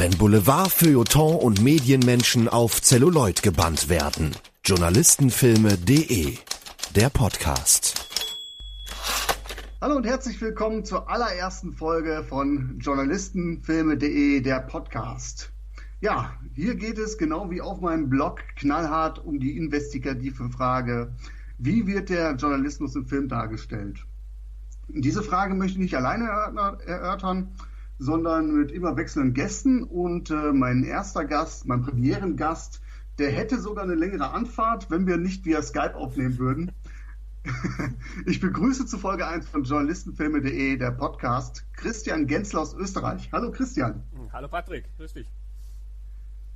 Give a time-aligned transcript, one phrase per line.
[0.00, 4.34] Wenn Boulevard, Feuilleton und Medienmenschen auf Celluloid gebannt werden.
[4.64, 6.38] Journalistenfilme.de
[6.96, 8.08] Der Podcast.
[9.82, 15.52] Hallo und herzlich willkommen zur allerersten Folge von Journalistenfilme.de Der Podcast.
[16.00, 21.14] Ja, hier geht es genau wie auf meinem Blog knallhart um die investigative Frage,
[21.58, 24.06] wie wird der Journalismus im Film dargestellt?
[24.88, 26.24] Diese Frage möchte ich nicht alleine
[26.86, 27.52] erörtern,
[28.00, 29.84] sondern mit immer wechselnden Gästen.
[29.84, 32.80] Und äh, mein erster Gast, mein Premierengast,
[33.18, 36.72] der hätte sogar eine längere Anfahrt, wenn wir nicht via Skype aufnehmen würden.
[38.26, 43.30] ich begrüße zu Folge 1 von Journalistenfilme.de, der Podcast, Christian Gensler aus Österreich.
[43.32, 44.02] Hallo Christian.
[44.32, 45.30] Hallo Patrick, grüß dich.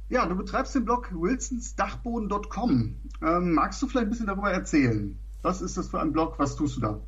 [0.09, 2.97] Ja, du betreibst den Blog wilsonsdachboden.com.
[3.23, 5.19] Ähm, magst du vielleicht ein bisschen darüber erzählen?
[5.43, 6.39] Was ist das für ein Blog?
[6.39, 7.01] Was tust du da?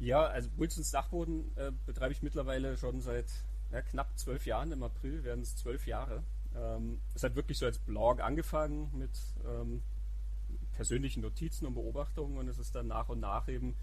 [0.00, 3.26] Ja, also Wilsons Dachboden äh, betreibe ich mittlerweile schon seit
[3.72, 4.72] ja, knapp zwölf Jahren.
[4.72, 6.22] Im April werden es zwölf Jahre.
[6.54, 9.10] Ähm, es hat wirklich so als Blog angefangen mit
[9.46, 9.82] ähm,
[10.72, 13.74] persönlichen Notizen und Beobachtungen und es ist dann nach und nach eben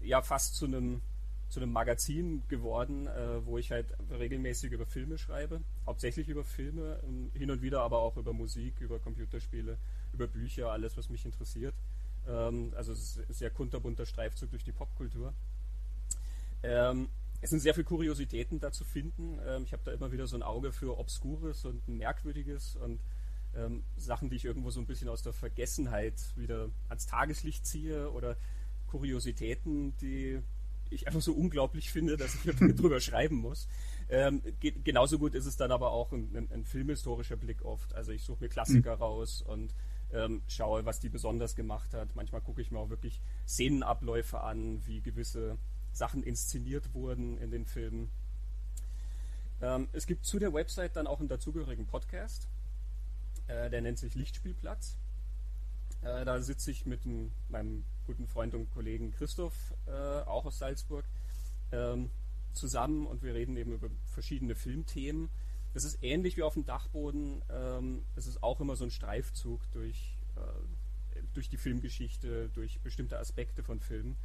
[0.00, 1.02] ja fast zu einem
[1.48, 7.00] zu einem Magazin geworden, äh, wo ich halt regelmäßig über Filme schreibe, hauptsächlich über Filme,
[7.04, 9.76] ähm, hin und wieder aber auch über Musik, über Computerspiele,
[10.12, 11.74] über Bücher, alles, was mich interessiert.
[12.26, 15.34] Ähm, also es ist ein sehr kunterbunter Streifzug durch die Popkultur.
[16.64, 17.08] Ähm,
[17.40, 19.38] es sind sehr viele Kuriositäten da zu finden.
[19.46, 23.00] Ähm, ich habe da immer wieder so ein Auge für Obskures und Merkwürdiges und
[23.54, 28.10] ähm, Sachen, die ich irgendwo so ein bisschen aus der Vergessenheit wieder ans Tageslicht ziehe
[28.10, 28.36] oder
[28.88, 30.40] Kuriositäten, die
[30.90, 32.42] ich einfach so unglaublich finde, dass ich
[32.76, 33.68] darüber schreiben muss.
[34.08, 34.42] Ähm,
[34.82, 37.94] genauso gut ist es dann aber auch ein, ein, ein filmhistorischer Blick oft.
[37.94, 39.02] Also ich suche mir Klassiker mhm.
[39.02, 39.74] raus und
[40.12, 42.16] ähm, schaue, was die besonders gemacht hat.
[42.16, 45.58] Manchmal gucke ich mir auch wirklich Szenenabläufe an, wie gewisse
[45.94, 48.10] Sachen inszeniert wurden in den Filmen.
[49.62, 52.48] Ähm, es gibt zu der Website dann auch einen dazugehörigen Podcast,
[53.46, 54.96] äh, der nennt sich Lichtspielplatz.
[56.02, 59.54] Äh, da sitze ich mit m, meinem guten Freund und Kollegen Christoph,
[59.86, 61.04] äh, auch aus Salzburg,
[61.72, 62.10] ähm,
[62.52, 65.30] zusammen und wir reden eben über verschiedene Filmthemen.
[65.72, 67.42] Das ist ähnlich wie auf dem Dachboden.
[67.50, 73.18] Ähm, es ist auch immer so ein Streifzug durch, äh, durch die Filmgeschichte, durch bestimmte
[73.18, 74.16] Aspekte von Filmen.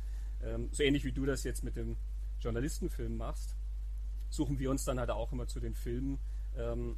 [0.44, 1.98] Ähm, so ähnlich wie du das jetzt mit dem
[2.40, 3.56] Journalistenfilm machst,
[4.30, 6.20] suchen wir uns dann halt auch immer zu den Filmen
[6.58, 6.96] ähm,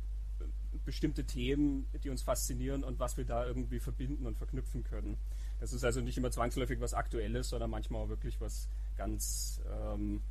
[0.86, 5.18] bestimmte Themen, die uns faszinieren und was wir da irgendwie verbinden und verknüpfen können.
[5.60, 10.22] Das ist also nicht immer zwangsläufig was Aktuelles, sondern manchmal auch wirklich was ganz, ähm,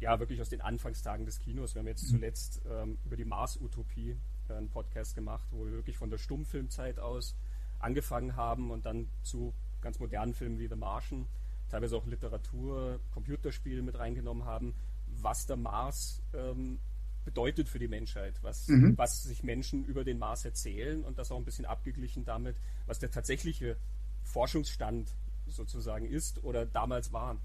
[0.00, 1.74] ja, wirklich aus den Anfangstagen des Kinos.
[1.74, 2.16] Wir haben jetzt mhm.
[2.16, 4.16] zuletzt ähm, über die Mars-Utopie
[4.48, 7.36] äh, einen Podcast gemacht, wo wir wirklich von der Stummfilmzeit aus
[7.78, 11.26] angefangen haben und dann zu ganz modernen Filmen wie The Martian
[11.74, 14.74] teilweise auch Literatur, Computerspiele mit reingenommen haben,
[15.20, 16.78] was der Mars ähm,
[17.24, 18.96] bedeutet für die Menschheit, was, mhm.
[18.96, 22.54] was sich Menschen über den Mars erzählen und das auch ein bisschen abgeglichen damit,
[22.86, 23.76] was der tatsächliche
[24.22, 25.12] Forschungsstand
[25.48, 27.38] sozusagen ist oder damals war.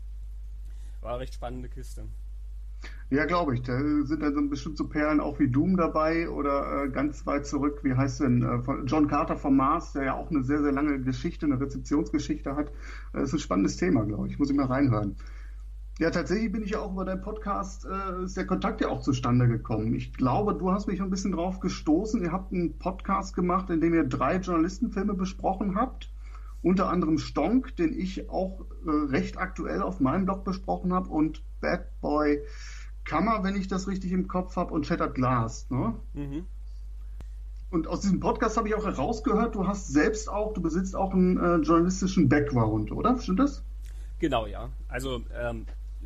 [1.02, 2.06] War eine recht spannende Kiste.
[3.12, 3.64] Ja, glaube ich.
[3.64, 7.48] Da sind dann so bestimmt so Perlen auch wie Doom dabei oder äh, ganz weit
[7.48, 10.72] zurück, wie heißt denn, äh, John Carter vom Mars, der ja auch eine sehr, sehr
[10.72, 12.72] lange Geschichte, eine Rezeptionsgeschichte hat.
[13.14, 14.38] Das äh, ist ein spannendes Thema, glaube ich.
[14.38, 15.16] Muss ich mal reinhören.
[15.98, 19.02] Ja, tatsächlich bin ich ja auch über deinen Podcast, äh, ist der Kontakt ja auch
[19.02, 19.96] zustande gekommen.
[19.96, 22.22] Ich glaube, du hast mich ein bisschen drauf gestoßen.
[22.22, 26.10] Ihr habt einen Podcast gemacht, in dem ihr drei Journalistenfilme besprochen habt.
[26.62, 31.44] Unter anderem Stonk, den ich auch äh, recht aktuell auf meinem Blog besprochen habe und
[31.62, 32.42] Bad Boy
[33.06, 35.70] Kammer, wenn ich das richtig im Kopf habe, und Shattered Glass.
[35.70, 35.96] Ne?
[36.14, 36.46] Mhm.
[37.72, 41.14] Und aus diesem Podcast habe ich auch herausgehört, du hast selbst auch, du besitzt auch
[41.14, 43.18] einen äh, journalistischen Background, oder?
[43.20, 43.64] Stimmt das?
[44.20, 44.70] Genau, ja.
[44.88, 45.66] Also ähm,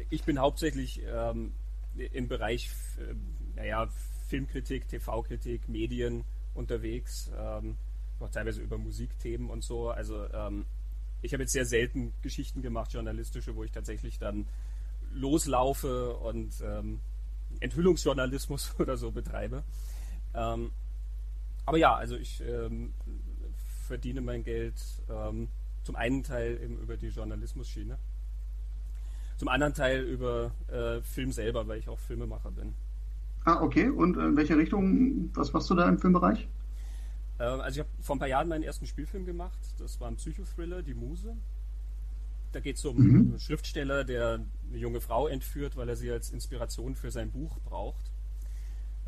[0.10, 1.54] ich bin hauptsächlich ähm,
[1.96, 3.14] im Bereich äh,
[3.56, 3.88] naja,
[4.28, 7.76] Filmkritik, TV-Kritik, Medien unterwegs, ähm,
[8.24, 9.90] auch teilweise über Musikthemen und so.
[9.90, 10.66] Also ähm,
[11.22, 14.46] ich habe jetzt sehr selten Geschichten gemacht, journalistische, wo ich tatsächlich dann
[15.14, 17.00] loslaufe und ähm,
[17.60, 19.64] Enthüllungsjournalismus oder so betreibe.
[20.34, 20.72] Ähm,
[21.66, 22.94] aber ja, also ich ähm,
[23.88, 24.76] verdiene mein Geld
[25.10, 25.48] ähm,
[25.84, 27.98] zum einen Teil eben über die Journalismusschiene,
[29.38, 32.74] zum anderen Teil über äh, Film selber, weil ich auch Filmemacher bin.
[33.46, 33.90] Ah, okay.
[33.90, 36.48] Und in welche Richtung, was machst du da im Filmbereich?
[37.40, 39.60] Äh, also ich habe vor ein paar Jahren meinen ersten Spielfilm gemacht.
[39.80, 41.36] Das war ein Psychothriller, Die Muse.
[42.52, 43.16] Da geht es um mhm.
[43.16, 47.60] einen Schriftsteller, der eine junge Frau entführt, weil er sie als Inspiration für sein Buch
[47.62, 48.12] braucht.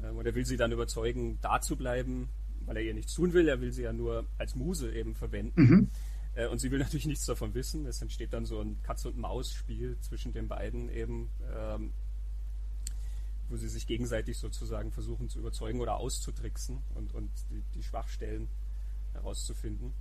[0.04, 2.30] Ähm, und er will sie dann überzeugen, da zu bleiben,
[2.66, 3.48] weil er ihr nichts tun will.
[3.48, 5.62] Er will sie ja nur als Muse eben verwenden.
[5.62, 5.89] Mhm.
[6.33, 7.86] Äh, und sie will natürlich nichts davon wissen.
[7.86, 11.30] Es entsteht dann so ein Katz- und Maus-Spiel zwischen den beiden eben.
[13.50, 18.47] Wo sie sich gegenseitig sozusagen versuchen zu überzeugen oder auszutricksen und, und die, die Schwachstellen
[19.13, 19.94] herauszufinden.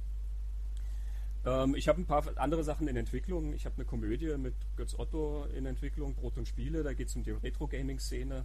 [1.45, 3.53] Ähm, ich habe ein paar andere Sachen in Entwicklung.
[3.53, 7.17] Ich habe eine Komödie mit Götz Otto in Entwicklung, Brot und Spiele, da geht es
[7.17, 8.45] um die Retro-Gaming-Szene.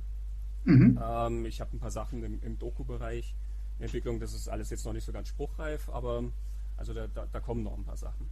[0.66, 1.00] Mhm.
[1.02, 3.36] Ähm, ich habe ein paar Sachen im, im Doku-Bereich
[3.78, 4.20] in Entwicklung.
[4.20, 6.24] Das ist alles jetzt noch nicht so ganz spruchreif, aber
[6.78, 8.28] also da, da, da kommen noch ein paar Sachen.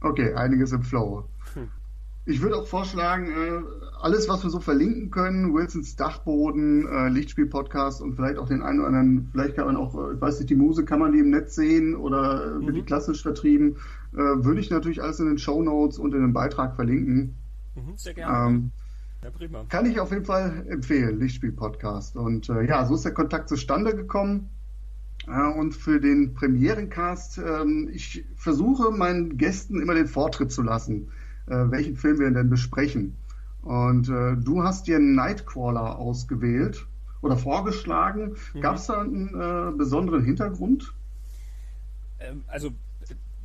[0.00, 1.28] Okay, einiges im Flow.
[1.54, 1.70] Hm.
[2.28, 3.62] Ich würde auch vorschlagen, äh,
[4.00, 8.80] alles, was wir so verlinken können, Wilsons Dachboden, äh, Lichtspiel-Podcast und vielleicht auch den einen
[8.80, 11.20] oder anderen, vielleicht kann man auch, äh, ich weiß nicht, die Muse, kann man die
[11.20, 12.66] im Netz sehen oder mhm.
[12.66, 13.76] wird die klassisch vertrieben,
[14.12, 17.34] würde ich natürlich alles in den Show Notes und in den Beitrag verlinken.
[17.74, 18.48] Mhm, sehr gerne.
[18.48, 18.70] Ähm,
[19.22, 19.64] ja, prima.
[19.68, 22.16] Kann ich auf jeden Fall empfehlen, Lichtspiel-Podcast.
[22.16, 24.48] Und äh, ja, so ist der Kontakt zustande gekommen.
[25.26, 31.08] Äh, und für den Premierencast, ähm, ich versuche meinen Gästen immer den Vortritt zu lassen
[31.08, 33.16] äh, welchen Film wir denn besprechen.
[33.62, 36.86] Und äh, du hast dir Nightcrawler ausgewählt
[37.20, 38.36] oder vorgeschlagen.
[38.54, 38.60] Mhm.
[38.60, 40.94] Gab es da einen äh, besonderen Hintergrund?
[42.20, 42.70] Ähm, also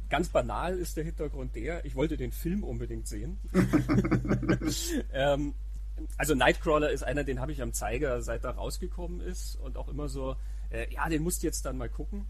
[0.09, 3.39] ganz banal ist der Hintergrund der, ich wollte den Film unbedingt sehen.
[5.13, 5.55] ähm,
[6.17, 9.87] also Nightcrawler ist einer, den habe ich am Zeiger, seit er rausgekommen ist und auch
[9.87, 10.35] immer so,
[10.69, 12.25] äh, ja, den musst du jetzt dann mal gucken.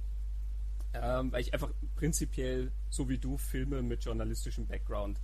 [0.93, 5.19] Ähm, weil ich einfach prinzipiell, so wie du, Filme mit journalistischem Background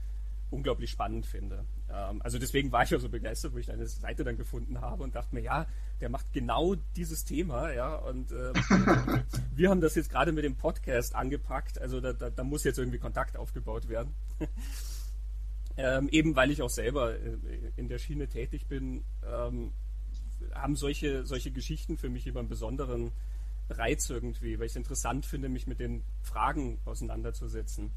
[0.50, 1.66] unglaublich spannend finde.
[1.90, 5.04] Ähm, also deswegen war ich ja so begeistert, wo ich deine Seite dann gefunden habe
[5.04, 5.68] und dachte mir, ja,
[6.00, 8.54] der macht genau dieses Thema, ja, und äh,
[9.56, 12.80] wir haben das jetzt gerade mit dem Podcast angepackt, also da, da, da muss jetzt
[12.80, 14.14] irgendwie Kontakt aufgebaut werden.
[15.78, 17.38] ähm, eben weil ich auch selber äh,
[17.76, 19.72] in der Schiene tätig bin, ähm,
[20.54, 23.12] haben solche, solche Geschichten für mich immer einen besonderen
[23.70, 27.92] Reiz irgendwie, weil ich es interessant finde, mich mit den Fragen auseinanderzusetzen.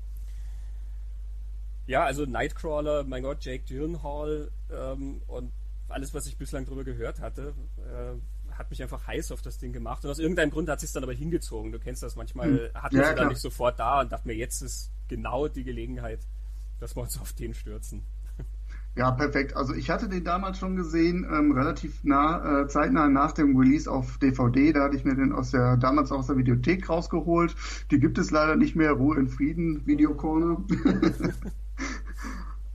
[1.91, 5.51] Ja, also Nightcrawler, mein Gott, Jake Gyllenhaal ähm, und
[5.89, 9.73] alles, was ich bislang darüber gehört hatte, äh, hat mich einfach heiß auf das Ding
[9.73, 10.05] gemacht.
[10.05, 11.73] Und aus irgendeinem Grund hat es sich dann aber hingezogen.
[11.73, 12.81] Du kennst das manchmal, hm.
[12.81, 16.21] hat man ja, dann nicht sofort da und dachte mir, jetzt ist genau die Gelegenheit,
[16.79, 18.05] dass wir uns auf den stürzen.
[18.95, 19.57] Ja, perfekt.
[19.57, 23.91] Also ich hatte den damals schon gesehen, ähm, relativ nah, äh, zeitnah nach dem Release
[23.91, 24.73] auf DVD.
[24.73, 27.57] Da hatte ich mir den aus der damals aus der Videothek rausgeholt.
[27.91, 28.93] Die gibt es leider nicht mehr.
[28.93, 30.63] Ruhe in Frieden, Videocorner.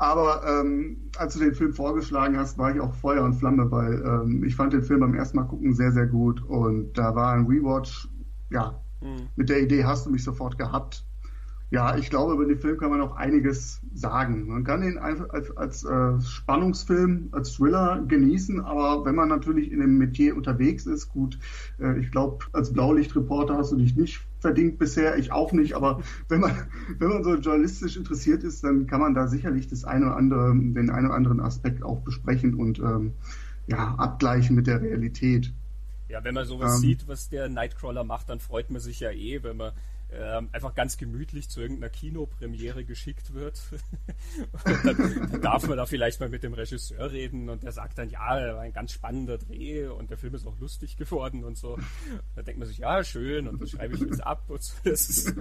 [0.05, 4.03] Aber ähm, als du den Film vorgeschlagen hast, war ich auch Feuer und Flamme, weil
[4.05, 6.43] ähm, ich fand den Film beim ersten Mal gucken sehr, sehr gut.
[6.47, 8.07] Und da war ein Rewatch,
[8.51, 9.29] ja, mhm.
[9.35, 11.03] mit der Idee hast du mich sofort gehabt.
[11.71, 14.47] Ja, ich glaube, über den Film kann man auch einiges sagen.
[14.47, 19.71] Man kann ihn einfach als, als äh, Spannungsfilm, als Thriller genießen, aber wenn man natürlich
[19.71, 21.39] in dem Metier unterwegs ist, gut,
[21.79, 26.03] äh, ich glaube, als Blaulichtreporter hast du dich nicht verdient bisher, ich auch nicht, aber
[26.29, 26.67] wenn man,
[26.99, 30.53] wenn man so journalistisch interessiert ist, dann kann man da sicherlich das eine oder andere,
[30.53, 33.13] den einen oder anderen Aspekt auch besprechen und ähm,
[33.65, 35.51] ja, abgleichen mit der Realität.
[36.09, 39.09] Ja, wenn man sowas ähm, sieht, was der Nightcrawler macht, dann freut man sich ja
[39.09, 39.71] eh, wenn man
[40.11, 43.61] ähm, einfach ganz gemütlich zu irgendeiner Kinopremiere geschickt wird.
[44.83, 48.09] dann, dann, darf man da vielleicht mal mit dem Regisseur reden und der sagt dann,
[48.09, 51.77] ja, war ein ganz spannender Dreh und der Film ist auch lustig geworden und so.
[52.35, 54.73] Da denkt man sich, ja, schön und das schreibe ich jetzt ab und so.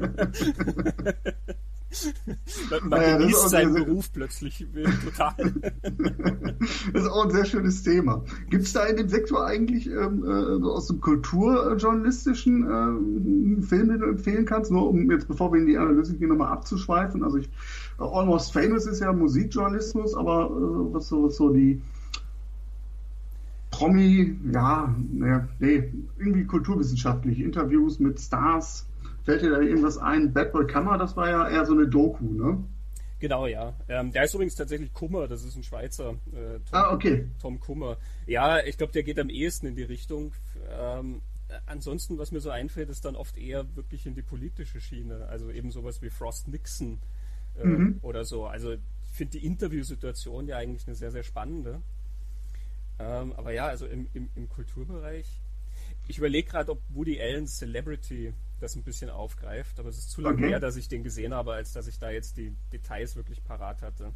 [2.81, 4.67] Man naja, genießt seinen Beruf plötzlich
[5.05, 5.35] total.
[6.93, 8.25] das ist auch ein sehr schönes Thema.
[8.51, 14.01] Gibt es da in dem Sektor eigentlich ähm, äh, aus dem kulturjournalistischen ähm, Film, den
[14.01, 14.71] du empfehlen kannst?
[14.71, 17.23] Nur um jetzt, bevor wir in die Analyse gehen, nochmal abzuschweifen.
[17.23, 17.49] Also ich,
[17.99, 21.81] Almost Famous ist ja Musikjournalismus, aber äh, was, so, was so die
[23.71, 28.87] Promi, ja, naja, nee, irgendwie kulturwissenschaftlich, Interviews mit Stars,
[29.25, 30.33] Fällt dir da irgendwas ein?
[30.33, 32.63] Bad Boy Kammer, das war ja eher so eine Doku, ne?
[33.21, 33.73] Genau, ja.
[33.89, 36.11] Ähm, der ist übrigens tatsächlich Kummer, das ist ein Schweizer.
[36.33, 37.27] Äh, Tom, ah, okay.
[37.41, 37.97] Tom Kummer.
[38.27, 40.33] Ja, ich glaube, der geht am ehesten in die Richtung.
[40.79, 41.23] Ähm,
[41.65, 45.27] ansonsten, was mir so einfällt, ist dann oft eher wirklich in die politische Schiene.
[45.29, 46.99] Also eben sowas wie Frost Nixon
[47.59, 47.99] äh, mhm.
[48.03, 48.47] oder so.
[48.47, 48.81] Also ich
[49.13, 51.81] finde die Interviewsituation ja eigentlich eine sehr, sehr spannende.
[52.99, 55.27] Ähm, aber ja, also im, im, im Kulturbereich.
[56.09, 60.21] Ich überlege gerade, ob Woody Allen's Celebrity das ein bisschen aufgreift, aber es ist zu
[60.21, 60.49] lange okay.
[60.49, 63.83] her, dass ich den gesehen habe, als dass ich da jetzt die Details wirklich parat
[63.83, 64.13] hatte.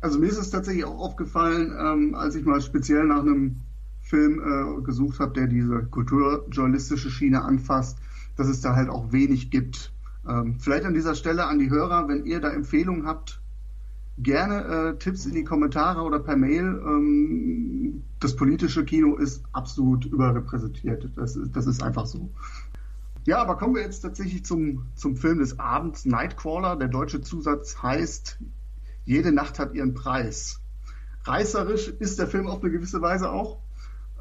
[0.00, 3.62] Also mir ist es tatsächlich auch aufgefallen, ähm, als ich mal speziell nach einem
[4.00, 7.98] Film äh, gesucht habe, der diese kulturjournalistische Schiene anfasst,
[8.36, 9.92] dass es da halt auch wenig gibt.
[10.28, 13.40] Ähm, vielleicht an dieser Stelle an die Hörer, wenn ihr da Empfehlungen habt,
[14.18, 16.64] gerne äh, Tipps in die Kommentare oder per Mail.
[16.86, 21.10] Ähm, das politische Kino ist absolut überrepräsentiert.
[21.16, 22.30] Das, das ist einfach so.
[23.26, 26.76] Ja, aber kommen wir jetzt tatsächlich zum, zum Film des Abends, Nightcrawler.
[26.76, 28.38] Der deutsche Zusatz heißt
[29.04, 30.60] Jede Nacht hat ihren Preis.
[31.24, 33.58] reißerisch ist der Film auf eine gewisse Weise auch.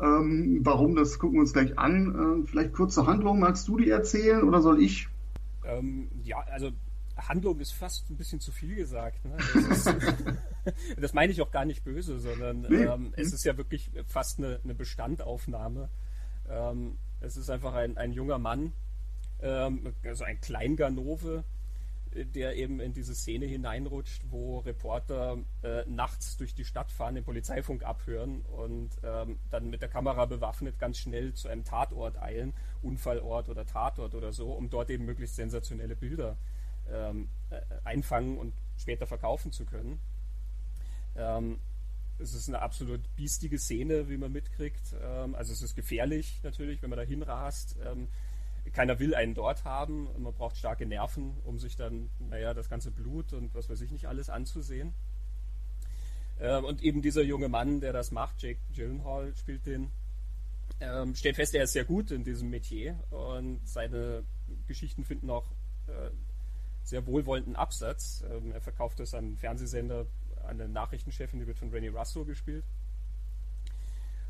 [0.01, 2.43] Ähm, warum, das gucken wir uns gleich an.
[2.43, 5.07] Äh, vielleicht kurze Handlung, magst du die erzählen oder soll ich?
[5.65, 6.71] Ähm, ja, also
[7.15, 9.23] Handlung ist fast ein bisschen zu viel gesagt.
[9.25, 9.37] Ne?
[9.37, 9.95] Das, ist,
[10.99, 12.83] das, meine ich auch gar nicht böse, sondern nee.
[12.83, 15.89] ähm, es ist ja wirklich fast eine, eine Bestandaufnahme.
[16.49, 18.73] Ähm, es ist einfach ein, ein junger Mann,
[19.43, 21.43] ähm, also ein Kleinganove,
[22.15, 27.23] der eben in diese Szene hineinrutscht, wo Reporter äh, nachts durch die Stadt fahren, den
[27.23, 32.53] Polizeifunk abhören und ähm, dann mit der Kamera bewaffnet ganz schnell zu einem Tatort eilen,
[32.81, 36.37] Unfallort oder Tatort oder so, um dort eben möglichst sensationelle Bilder
[36.91, 39.99] ähm, äh, einfangen und später verkaufen zu können.
[41.15, 41.59] Ähm,
[42.19, 44.95] es ist eine absolut biestige Szene, wie man mitkriegt.
[45.01, 47.75] Ähm, also es ist gefährlich natürlich, wenn man da hinrast.
[48.71, 50.07] Keiner will einen dort haben.
[50.17, 53.91] Man braucht starke Nerven, um sich dann, naja, das ganze Blut und was weiß ich
[53.91, 54.93] nicht alles anzusehen.
[56.39, 59.91] Ähm, und eben dieser junge Mann, der das macht, Jake Gyllenhaal spielt den,
[60.79, 64.23] ähm, stellt fest, er ist sehr gut in diesem Metier und seine
[64.67, 65.45] Geschichten finden auch
[65.87, 66.09] äh,
[66.83, 68.23] sehr wohlwollenden Absatz.
[68.29, 70.05] Ähm, er verkauft das an einen Fernsehsender,
[70.43, 72.65] an eine Nachrichtenchefin, die wird von Rennie Russo gespielt.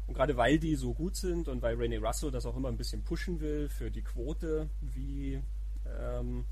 [0.08, 2.78] Und gerade weil die so gut sind und weil Rene Russo das auch immer ein
[2.78, 5.42] bisschen pushen will für die Quote, wie
[5.86, 6.46] ähm,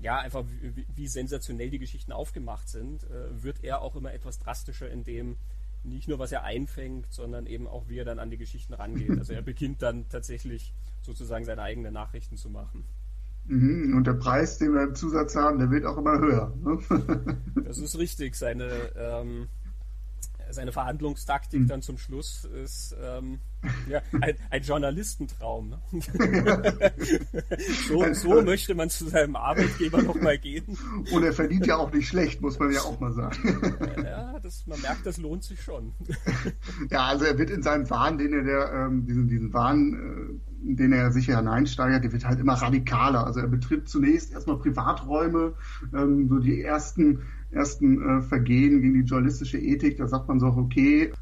[0.00, 4.38] ja einfach wie, wie, sensationell die Geschichten aufgemacht sind, äh, wird er auch immer etwas
[4.38, 5.36] drastischer in dem
[5.84, 9.10] nicht nur was er einfängt, sondern eben auch wie er dann an die Geschichten rangeht.
[9.18, 12.84] Also er beginnt dann tatsächlich sozusagen seine eigenen Nachrichten zu machen.
[13.46, 16.54] Mhm, und der Preis, den wir im Zusatz haben, der wird auch immer höher.
[16.62, 17.38] Ne?
[17.64, 18.34] das ist richtig.
[18.34, 19.48] Seine ähm,
[20.50, 21.68] seine Verhandlungstaktik mhm.
[21.68, 23.40] dann zum Schluss ist ähm,
[23.88, 25.70] ja, ein, ein Journalistentraum.
[25.70, 25.80] Ne?
[27.88, 30.76] so, so möchte man zu seinem Arbeitgeber nochmal gehen.
[31.12, 33.78] Und er verdient ja auch nicht schlecht, muss man ja auch mal sagen.
[34.04, 35.92] ja, das, man merkt, das lohnt sich schon.
[36.90, 40.53] ja, also er wird in seinem Wahn, den er der, ähm, diesen, diesen Wahn, äh,
[40.66, 43.26] in den er sich hineinsteigert, der wird halt immer radikaler.
[43.26, 45.54] Also er betritt zunächst erstmal Privaträume,
[45.92, 49.98] ähm, so die ersten ersten äh, Vergehen gegen die journalistische Ethik.
[49.98, 51.12] Da sagt man so, okay,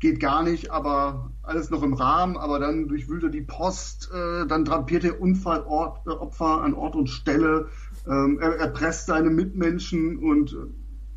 [0.00, 2.36] geht gar nicht, aber alles noch im Rahmen.
[2.36, 7.08] Aber dann durchwühlt er die Post, äh, dann drapiert er Unfallopfer äh, an Ort und
[7.08, 7.68] Stelle,
[8.06, 10.56] ähm, er erpresst seine Mitmenschen und äh,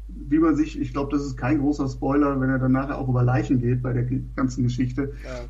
[0.08, 3.10] wie man sich, ich glaube, das ist kein großer Spoiler, wenn er dann nachher auch
[3.10, 4.03] über Leichen geht bei der
[4.36, 5.13] ganzen Geschichte.
[5.24, 5.46] Ja.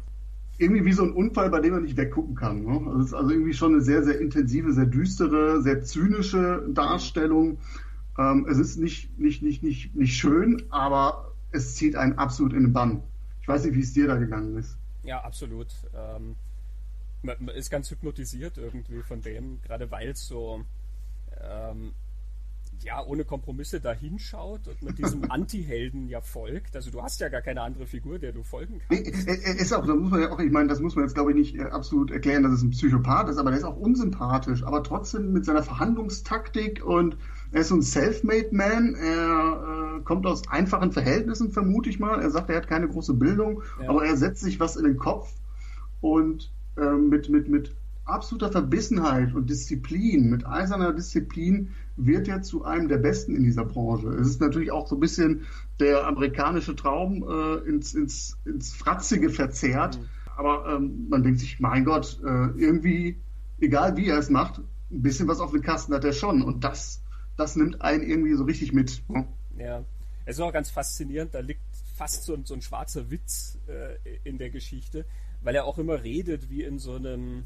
[0.57, 2.63] Irgendwie wie so ein Unfall, bei dem man nicht weggucken kann.
[2.63, 2.81] Ne?
[2.85, 7.57] Also es ist also irgendwie schon eine sehr, sehr intensive, sehr düstere, sehr zynische Darstellung.
[8.17, 12.63] Ähm, es ist nicht, nicht, nicht, nicht, nicht schön, aber es zieht einen absolut in
[12.63, 13.01] den Bann.
[13.41, 14.77] Ich weiß nicht, wie es dir da gegangen ist.
[15.03, 15.67] Ja, absolut.
[15.95, 16.35] Ähm,
[17.23, 20.63] man, ist ganz hypnotisiert irgendwie von dem, gerade weil es so
[21.41, 21.93] ähm,
[22.83, 26.75] ja, ohne Kompromisse dahinschaut und mit diesem Anti-Helden ja folgt.
[26.75, 29.27] Also du hast ja gar keine andere Figur, der du folgen kannst.
[29.27, 31.31] Er ist auch, da muss man ja auch, ich meine, das muss man jetzt glaube
[31.31, 34.63] ich nicht äh, absolut erklären, dass es ein Psychopath ist, aber der ist auch unsympathisch,
[34.63, 37.17] aber trotzdem mit seiner Verhandlungstaktik und
[37.51, 38.95] er ist so ein Self-Made Man.
[38.95, 42.19] Er äh, kommt aus einfachen Verhältnissen, vermute ich mal.
[42.19, 43.89] Er sagt, er hat keine große Bildung, ja.
[43.89, 45.31] aber er setzt sich was in den Kopf
[46.01, 47.75] und äh, mit, mit, mit
[48.05, 53.65] absoluter Verbissenheit und Disziplin, mit eiserner Disziplin, wird er zu einem der Besten in dieser
[53.65, 54.07] Branche.
[54.09, 55.45] Es ist natürlich auch so ein bisschen
[55.79, 59.99] der amerikanische Traum äh, ins, ins, ins Fratzige verzerrt.
[59.99, 60.05] Mhm.
[60.35, 63.17] Aber ähm, man denkt sich, mein Gott, äh, irgendwie,
[63.59, 64.59] egal wie er es macht,
[64.91, 66.41] ein bisschen was auf den Kasten hat er schon.
[66.41, 67.03] Und das
[67.37, 69.01] das nimmt einen irgendwie so richtig mit.
[69.09, 69.27] Ne?
[69.57, 69.83] Ja,
[70.25, 71.61] es ist auch ganz faszinierend, da liegt
[71.95, 75.05] fast so, so ein schwarzer Witz äh, in der Geschichte,
[75.41, 77.43] weil er auch immer redet wie in so einem,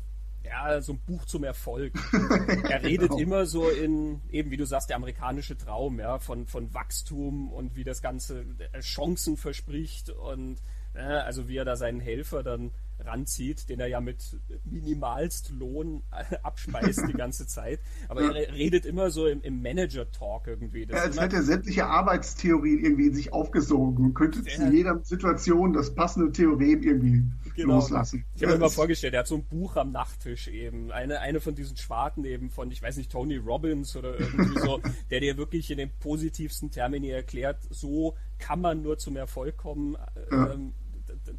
[0.47, 1.93] ja, so ein Buch zum Erfolg.
[2.69, 3.21] er redet genau.
[3.21, 7.75] immer so in, eben wie du sagst, der amerikanische Traum, ja, von, von Wachstum und
[7.75, 10.61] wie das Ganze äh, Chancen verspricht und
[10.93, 16.03] äh, also wie er da seinen Helfer dann ranzieht, den er ja mit minimalst Lohn
[16.43, 17.79] abspeist die ganze Zeit.
[18.07, 18.31] Aber ja.
[18.31, 20.85] er redet immer so im, im Manager-Talk irgendwie.
[20.85, 25.03] Das ja, als hätte er sämtliche Arbeitstheorien irgendwie in sich aufgesogen und könnte in jeder
[25.03, 27.23] Situation das passende Theorem irgendwie
[27.55, 27.75] genau.
[27.75, 28.25] loslassen.
[28.35, 30.91] Ich habe mir mal vorgestellt, er hat so ein Buch am Nachttisch eben.
[30.91, 34.81] Eine, eine von diesen Schwarten eben von, ich weiß nicht, Tony Robbins oder irgendwie so,
[35.09, 39.97] der dir wirklich in den positivsten Termini erklärt, so kann man nur zum Erfolg kommen.
[40.31, 40.53] Ja.
[40.53, 40.73] Ähm,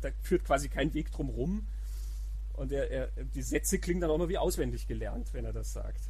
[0.01, 1.67] da führt quasi kein Weg drum rum.
[2.55, 5.73] Und er, er, die Sätze klingen dann auch immer wie auswendig gelernt, wenn er das
[5.73, 6.01] sagt.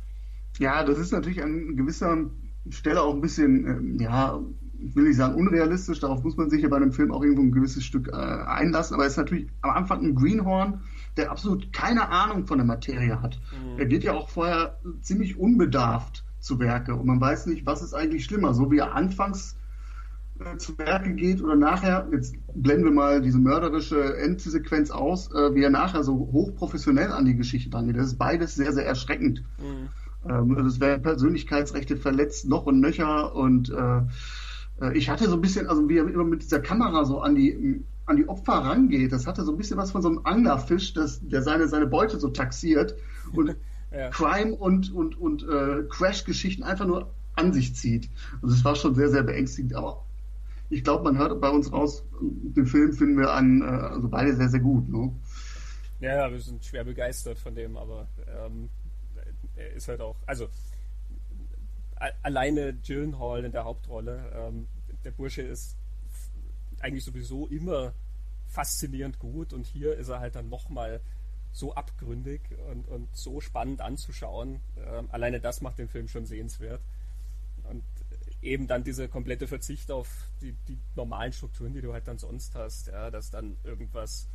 [0.58, 2.30] Ja, das ist natürlich an gewisser
[2.70, 4.40] Stelle auch ein bisschen, ähm, ja,
[4.78, 7.42] ich will nicht sagen unrealistisch, darauf muss man sich ja bei einem Film auch irgendwo
[7.42, 10.82] ein gewisses Stück äh, einlassen, aber er ist natürlich am Anfang ein Greenhorn,
[11.16, 13.40] der absolut keine Ahnung von der Materie hat.
[13.52, 13.78] Mhm.
[13.78, 17.94] Er geht ja auch vorher ziemlich unbedarft zu Werke und man weiß nicht, was ist
[17.94, 19.57] eigentlich schlimmer, so wie er anfangs äh,
[20.58, 25.62] zu Werke geht oder nachher, jetzt blenden wir mal diese mörderische Endsequenz aus, äh, wie
[25.62, 27.96] er nachher so hochprofessionell an die Geschichte dran geht.
[27.96, 29.42] Das ist beides sehr, sehr erschreckend.
[29.58, 29.88] Mhm.
[30.28, 34.00] Ähm, also es werden Persönlichkeitsrechte verletzt, noch und nöcher und äh,
[34.80, 37.34] äh, ich hatte so ein bisschen, also wie er immer mit dieser Kamera so an
[37.34, 40.94] die an die Opfer rangeht, das hatte so ein bisschen was von so einem Anglerfisch,
[40.94, 42.94] das, der seine, seine Beute so taxiert
[43.34, 43.54] und
[43.92, 44.08] ja.
[44.08, 48.08] Crime und, und, und äh, Crash-Geschichten einfach nur an sich zieht.
[48.40, 50.06] Also es war schon sehr, sehr beängstigend, aber
[50.70, 54.34] ich glaube, man hört bei uns raus, den Film finden wir an, äh, also beide
[54.36, 54.88] sehr, sehr gut.
[54.88, 55.12] Ne?
[56.00, 58.68] Ja, wir sind schwer begeistert von dem, aber ähm,
[59.56, 60.48] er ist halt auch, also
[62.22, 64.66] alleine Gyllenhaal in der Hauptrolle, ähm,
[65.04, 65.76] der Bursche ist
[66.80, 67.92] eigentlich sowieso immer
[68.46, 71.00] faszinierend gut und hier ist er halt dann nochmal
[71.52, 74.60] so abgründig und, und so spannend anzuschauen.
[74.76, 76.80] Ähm, alleine das macht den Film schon sehenswert.
[78.40, 80.08] Eben dann dieser komplette Verzicht auf
[80.40, 84.28] die, die normalen Strukturen, die du halt dann sonst hast, ja, dass dann irgendwas,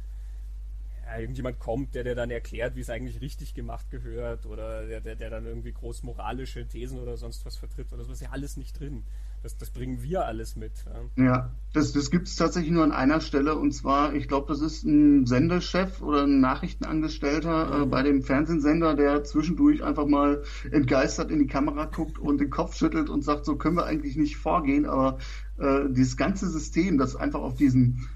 [1.06, 5.02] ja, irgendjemand kommt, der dir dann erklärt, wie es eigentlich richtig gemacht gehört oder der,
[5.02, 8.32] der, der dann irgendwie groß moralische Thesen oder sonst was vertritt oder so, ist ja
[8.32, 9.04] alles nicht drin.
[9.44, 10.72] Das, das bringen wir alles mit.
[11.18, 14.48] Ja, ja das, das gibt es tatsächlich nur an einer Stelle und zwar, ich glaube,
[14.48, 17.90] das ist ein Sendechef oder ein Nachrichtenangestellter äh, mhm.
[17.90, 22.76] bei dem Fernsehsender, der zwischendurch einfach mal entgeistert in die Kamera guckt und den Kopf
[22.76, 25.18] schüttelt und sagt, so können wir eigentlich nicht vorgehen, aber
[25.58, 28.08] äh, dieses ganze System, das einfach auf diesen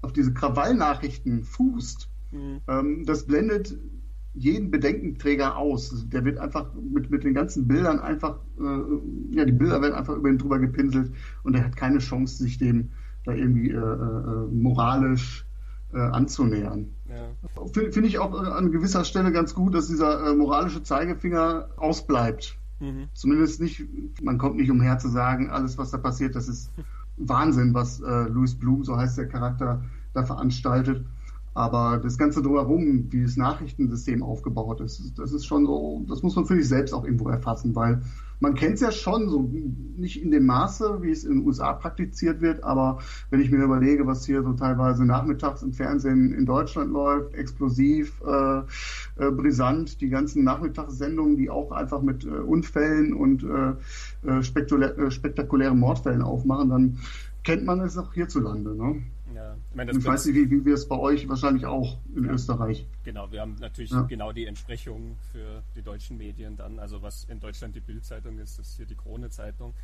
[0.00, 2.60] auf diese Krawallnachrichten fußt, mhm.
[2.68, 3.76] ähm, das blendet
[4.34, 6.06] jeden Bedenkenträger aus.
[6.08, 10.16] Der wird einfach mit, mit den ganzen Bildern einfach, äh, ja, die Bilder werden einfach
[10.16, 11.12] über ihn drüber gepinselt
[11.44, 12.90] und er hat keine Chance, sich dem
[13.24, 15.46] da irgendwie äh, äh, moralisch
[15.92, 16.88] äh, anzunähern.
[17.08, 17.66] Ja.
[17.72, 22.58] Finde find ich auch an gewisser Stelle ganz gut, dass dieser äh, moralische Zeigefinger ausbleibt.
[22.80, 23.08] Mhm.
[23.14, 23.84] Zumindest nicht,
[24.22, 26.70] man kommt nicht umher zu sagen, alles, was da passiert, das ist
[27.16, 31.06] Wahnsinn, was äh, Louis Blum, so heißt der Charakter, da veranstaltet.
[31.54, 36.34] Aber das Ganze drumherum, wie das Nachrichtensystem aufgebaut ist, das ist schon so, das muss
[36.34, 38.02] man für sich selbst auch irgendwo erfassen, weil
[38.40, 39.48] man kennt es ja schon, so
[39.96, 42.98] nicht in dem Maße, wie es in den USA praktiziert wird, aber
[43.30, 48.20] wenn ich mir überlege, was hier so teilweise nachmittags im Fernsehen in Deutschland läuft, explosiv,
[48.26, 48.58] äh,
[49.24, 55.10] äh, brisant, die ganzen Nachmittagssendungen, die auch einfach mit äh, Unfällen und äh, äh, spektakulären
[55.12, 56.98] spektakulären Mordfällen aufmachen, dann
[57.44, 58.74] kennt man es auch hierzulande.
[58.74, 59.02] Ne?
[59.70, 62.32] Ich, meine, ich weiß nicht, wie, wie wir es bei euch wahrscheinlich auch in ja.
[62.32, 62.86] Österreich.
[63.04, 64.02] Genau, wir haben natürlich ja.
[64.02, 66.78] genau die Entsprechung für die deutschen Medien dann.
[66.78, 69.74] Also was in Deutschland die Bildzeitung ist, ist hier die Krone-Zeitung.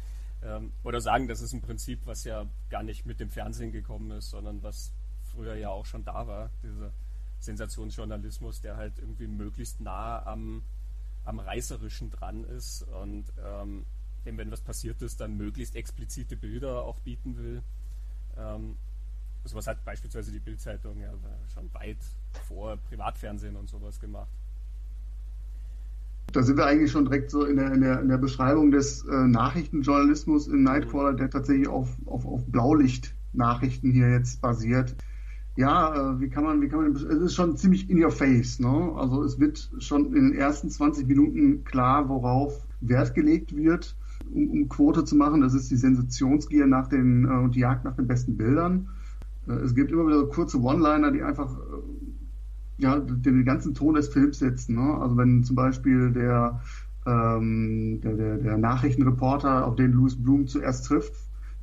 [0.43, 4.11] Ähm, oder sagen, das ist ein Prinzip, was ja gar nicht mit dem Fernsehen gekommen
[4.13, 4.93] ist, sondern was
[5.33, 6.51] früher ja auch schon da war.
[6.63, 6.93] Dieser
[7.41, 10.63] Sensationsjournalismus, der halt irgendwie möglichst nah am,
[11.25, 13.85] am Reißerischen dran ist und ähm,
[14.25, 17.63] wenn was passiert ist, dann möglichst explizite Bilder auch bieten will.
[18.37, 18.77] Ähm,
[19.45, 21.13] sowas hat beispielsweise die Bildzeitung ja
[21.53, 21.99] schon weit
[22.47, 24.31] vor Privatfernsehen und sowas gemacht.
[26.33, 29.05] Da sind wir eigentlich schon direkt so in der, in der, in der Beschreibung des
[29.05, 34.95] äh, Nachrichtenjournalismus in Nightcrawler, der tatsächlich auf, auf, auf Blaulicht-Nachrichten hier jetzt basiert.
[35.57, 38.61] Ja, äh, wie kann man, wie kann man, es ist schon ziemlich in your face,
[38.61, 38.93] ne?
[38.97, 43.97] Also es wird schon in den ersten 20 Minuten klar, worauf Wert gelegt wird,
[44.33, 45.41] um, um Quote zu machen.
[45.41, 48.89] Das ist die Sensationsgier nach den, äh, und die Jagd nach den besten Bildern.
[49.49, 54.09] Äh, es gibt immer wieder kurze One-Liner, die einfach äh, ja, den, ganzen Ton des
[54.09, 54.77] Films setzen.
[54.77, 54.99] Ne?
[55.01, 56.61] Also wenn zum Beispiel der,
[57.07, 61.13] ähm, der, der, der Nachrichtenreporter, auf den Louis Bloom zuerst trifft,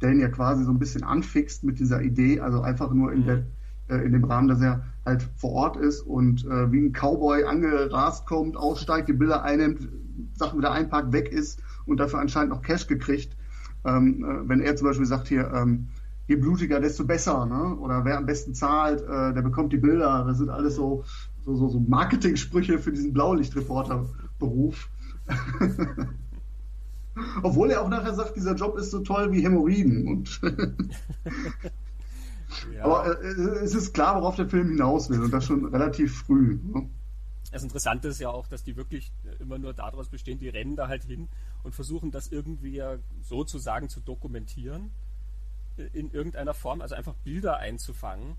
[0.02, 3.26] der ihn ja quasi so ein bisschen anfixt mit dieser Idee, also einfach nur in,
[3.26, 3.44] der,
[3.90, 7.44] äh, in dem Rahmen, dass er halt vor Ort ist und äh, wie ein Cowboy
[7.46, 9.88] angerast kommt, aussteigt, die Bilder einnimmt,
[10.34, 13.36] Sachen wieder einpackt, weg ist und dafür anscheinend noch Cash gekriegt.
[13.86, 15.88] Ähm, äh, wenn er zum Beispiel sagt hier, ähm,
[16.28, 17.76] je blutiger, desto besser, ne?
[17.78, 20.26] Oder wer am besten zahlt, äh, der bekommt die Bilder.
[20.26, 21.06] Das sind alles so,
[21.46, 24.90] so, so, so Marketing-Sprüche für diesen Blaulichtreporter-Beruf.
[27.42, 30.08] Obwohl er auch nachher sagt, dieser Job ist so toll wie Hämorrhoiden.
[30.08, 30.40] Und
[32.76, 32.84] ja.
[32.84, 36.60] Aber äh, es ist klar, worauf der Film hinaus will und das schon relativ früh.
[36.62, 36.90] Ne?
[37.52, 40.90] Das Interessante ist ja auch, dass die wirklich immer nur daraus bestehen, die rennen da
[40.90, 41.30] halt hin
[41.64, 42.84] und versuchen das irgendwie
[43.22, 44.92] sozusagen zu dokumentieren
[45.78, 48.36] in irgendeiner Form, also einfach Bilder einzufangen,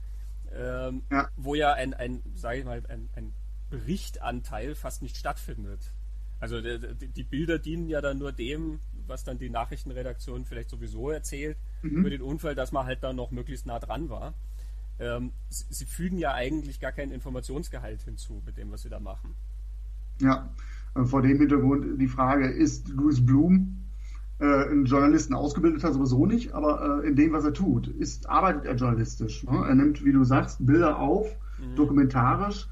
[0.52, 1.28] ähm, ja.
[1.36, 3.32] wo ja ein, ein sage ich mal, ein, ein
[3.70, 5.92] Berichtanteil fast nicht stattfindet.
[6.40, 11.10] Also die, die, Bilder dienen ja dann nur dem, was dann die Nachrichtenredaktion vielleicht sowieso
[11.10, 11.90] erzählt mhm.
[11.90, 14.34] über den Unfall, dass man halt dann noch möglichst nah dran war.
[15.00, 19.00] Ähm, sie, sie fügen ja eigentlich gar keinen Informationsgehalt hinzu mit dem, was sie da
[19.00, 19.34] machen.
[20.20, 20.48] Ja,
[21.04, 23.87] vor dem Hintergrund die Frage, ist Louis Blum
[24.40, 28.28] äh, einen Journalisten ausgebildet hat, sowieso nicht, aber äh, in dem, was er tut, ist,
[28.28, 29.44] arbeitet er journalistisch.
[29.44, 29.64] Ne?
[29.66, 31.74] Er nimmt, wie du sagst, Bilder auf, mhm.
[31.76, 32.68] dokumentarisch,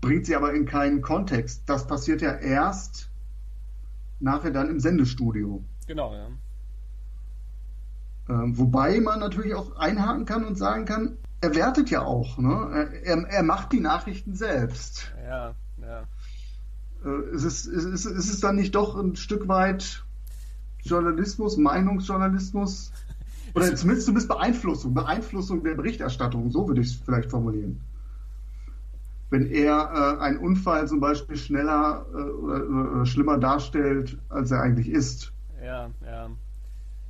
[0.00, 1.62] bringt sie aber in keinen Kontext.
[1.66, 3.10] Das passiert ja erst
[4.20, 5.62] nachher dann im Sendestudio.
[5.86, 6.28] Genau, ja.
[8.28, 12.90] Ähm, wobei man natürlich auch einhaken kann und sagen kann, er wertet ja auch, ne?
[13.04, 15.12] Er, er macht die Nachrichten selbst.
[15.24, 16.02] Ja, ja.
[17.04, 20.04] Äh, ist, es, ist, ist, ist es dann nicht doch ein Stück weit
[20.88, 22.92] Journalismus, Meinungsjournalismus?
[23.54, 27.80] Oder zumindest, zumindest Beeinflussung, Beeinflussung der Berichterstattung, so würde ich es vielleicht formulieren.
[29.30, 34.62] Wenn er äh, einen Unfall zum Beispiel schneller äh, oder, oder schlimmer darstellt, als er
[34.62, 35.32] eigentlich ist.
[35.62, 36.30] Ja, ja.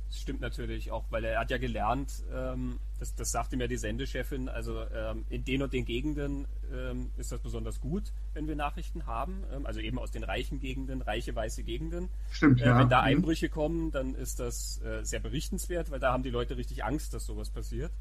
[0.09, 3.77] Das stimmt natürlich auch, weil er hat ja gelernt, ähm, das, das sagte mir die
[3.77, 8.55] Sendechefin, also ähm, in den und den Gegenden ähm, ist das besonders gut, wenn wir
[8.55, 12.09] Nachrichten haben, ähm, also eben aus den reichen Gegenden, reiche weiße Gegenden.
[12.31, 12.79] Stimmt, äh, ja.
[12.79, 13.07] Wenn da mhm.
[13.07, 17.13] Einbrüche kommen, dann ist das äh, sehr berichtenswert, weil da haben die Leute richtig Angst,
[17.13, 17.91] dass sowas passiert.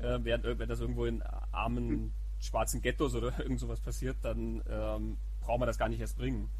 [0.00, 5.16] Äh, während, wenn das irgendwo in armen schwarzen Ghettos oder irgend sowas passiert, dann ähm,
[5.40, 6.50] braucht man das gar nicht erst bringen.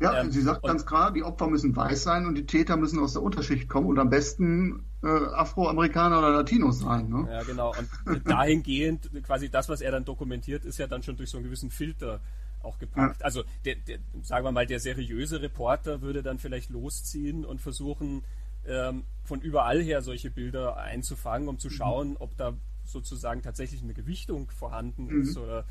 [0.00, 2.98] Ja, ähm, sie sagt ganz klar, die Opfer müssen weiß sein und die Täter müssen
[2.98, 7.08] aus der Unterschicht kommen und am besten äh, Afroamerikaner oder Latinos sein.
[7.08, 7.26] Ne?
[7.30, 7.74] Ja, genau.
[8.04, 11.44] Und dahingehend, quasi das, was er dann dokumentiert, ist ja dann schon durch so einen
[11.44, 12.20] gewissen Filter
[12.62, 13.20] auch gepackt.
[13.20, 13.24] Ja.
[13.24, 18.22] Also, der, der, sagen wir mal, der seriöse Reporter würde dann vielleicht losziehen und versuchen,
[18.66, 21.72] ähm, von überall her solche Bilder einzufangen, um zu mhm.
[21.72, 22.16] schauen, mhm.
[22.18, 22.54] ob da
[22.84, 25.22] sozusagen tatsächlich eine Gewichtung vorhanden mhm.
[25.22, 25.64] ist oder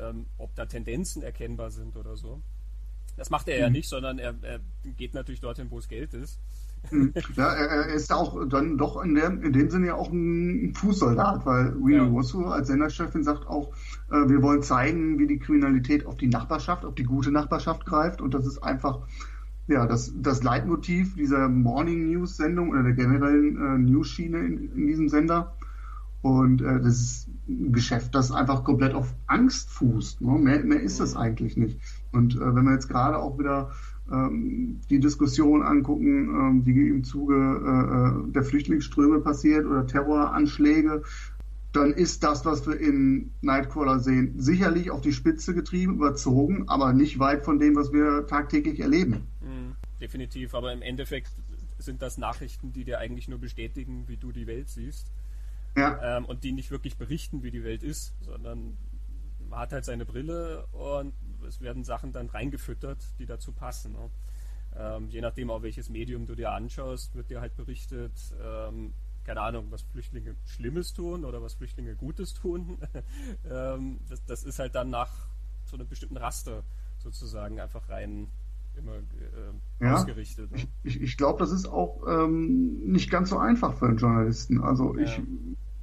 [0.00, 2.42] ähm, ob da Tendenzen erkennbar sind oder so.
[3.16, 3.74] Das macht er ja mhm.
[3.74, 4.60] nicht, sondern er, er,
[4.96, 6.40] geht natürlich dorthin, wo es Geld ist.
[6.90, 7.12] Mhm.
[7.36, 11.44] Ja, er, ist auch dann doch in, der, in dem Sinne ja auch ein Fußsoldat,
[11.44, 12.08] weil Rio ja.
[12.08, 13.72] Russo als Senderchefin sagt auch,
[14.10, 18.20] äh, wir wollen zeigen, wie die Kriminalität auf die Nachbarschaft, auf die gute Nachbarschaft greift
[18.20, 19.00] und das ist einfach
[19.70, 24.86] ja, das, das Leitmotiv dieser Morning News Sendung oder der generellen äh, News-Schiene in, in,
[24.86, 25.54] diesem Sender.
[26.22, 30.20] Und äh, das ist ein Geschäft, das einfach komplett auf Angst fußt.
[30.20, 30.38] Ne?
[30.38, 31.20] Mehr, mehr ist das mhm.
[31.20, 31.78] eigentlich nicht.
[32.12, 33.70] Und äh, wenn wir jetzt gerade auch wieder
[34.10, 41.02] ähm, die Diskussion angucken, ähm, die im Zuge äh, äh, der Flüchtlingsströme passiert oder Terroranschläge,
[41.72, 46.92] dann ist das, was wir in Nightcrawler sehen, sicherlich auf die Spitze getrieben, überzogen, aber
[46.92, 49.28] nicht weit von dem, was wir tagtäglich erleben.
[49.40, 51.30] Mhm, definitiv, aber im Endeffekt
[51.78, 55.12] sind das Nachrichten, die dir eigentlich nur bestätigen, wie du die Welt siehst.
[55.76, 56.18] Ja.
[56.18, 58.76] Ähm, und die nicht wirklich berichten, wie die Welt ist, sondern
[59.48, 61.12] man hat halt seine Brille und
[61.50, 63.92] es werden Sachen dann reingefüttert, die dazu passen.
[63.92, 64.10] Ne?
[64.76, 68.92] Ähm, je nachdem, auch welches Medium du dir anschaust, wird dir halt berichtet, ähm,
[69.24, 72.78] keine Ahnung, was Flüchtlinge Schlimmes tun oder was Flüchtlinge Gutes tun.
[73.50, 75.10] ähm, das, das, ist halt dann nach
[75.64, 76.62] so einem bestimmten Raster
[76.98, 78.28] sozusagen einfach rein
[78.76, 80.50] immer äh, ja, ausgerichtet.
[80.52, 80.58] Ne?
[80.84, 84.60] Ich, ich glaube, das ist auch ähm, nicht ganz so einfach für einen Journalisten.
[84.60, 85.04] Also ja.
[85.04, 85.20] ich,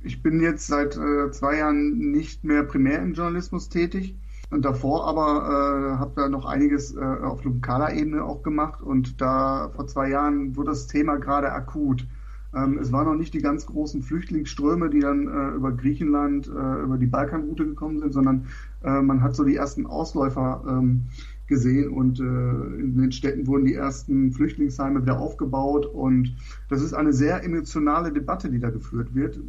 [0.01, 4.15] ich bin jetzt seit äh, zwei Jahren nicht mehr primär im Journalismus tätig.
[4.49, 9.19] Und davor aber äh, habe da noch einiges äh, auf lokaler Ebene auch gemacht und
[9.19, 12.07] da vor zwei Jahren wurde das Thema gerade akut.
[12.55, 16.81] Ähm, es waren noch nicht die ganz großen Flüchtlingsströme, die dann äh, über Griechenland, äh,
[16.81, 18.47] über die Balkanroute gekommen sind, sondern
[18.83, 21.07] äh, man hat so die ersten Ausläufer ähm,
[21.47, 26.35] gesehen und äh, in den Städten wurden die ersten Flüchtlingsheime wieder aufgebaut und
[26.69, 29.39] das ist eine sehr emotionale Debatte, die da geführt wird,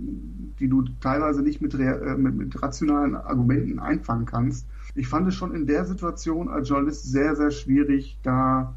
[0.58, 4.66] die du teilweise nicht mit, äh, mit, mit rationalen Argumenten einfangen kannst.
[4.98, 8.74] Ich fand es schon in der Situation als Journalist sehr, sehr schwierig, da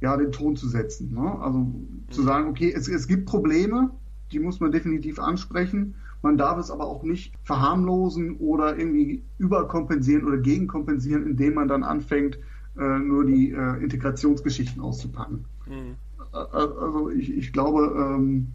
[0.00, 1.14] ja den Ton zu setzen.
[1.14, 1.38] Ne?
[1.40, 2.04] Also mhm.
[2.10, 3.90] zu sagen, okay, es, es gibt Probleme,
[4.32, 5.94] die muss man definitiv ansprechen.
[6.22, 11.82] Man darf es aber auch nicht verharmlosen oder irgendwie überkompensieren oder gegenkompensieren, indem man dann
[11.82, 12.38] anfängt,
[12.78, 15.44] äh, nur die äh, Integrationsgeschichten auszupacken.
[15.66, 15.96] Mhm.
[16.32, 18.48] Also ich, ich glaube, ähm,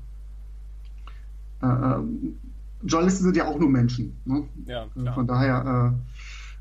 [1.62, 2.38] äh, ähm,
[2.84, 4.18] Journalisten sind ja auch nur Menschen.
[4.26, 4.44] Ne?
[4.66, 6.17] Ja, Von daher äh,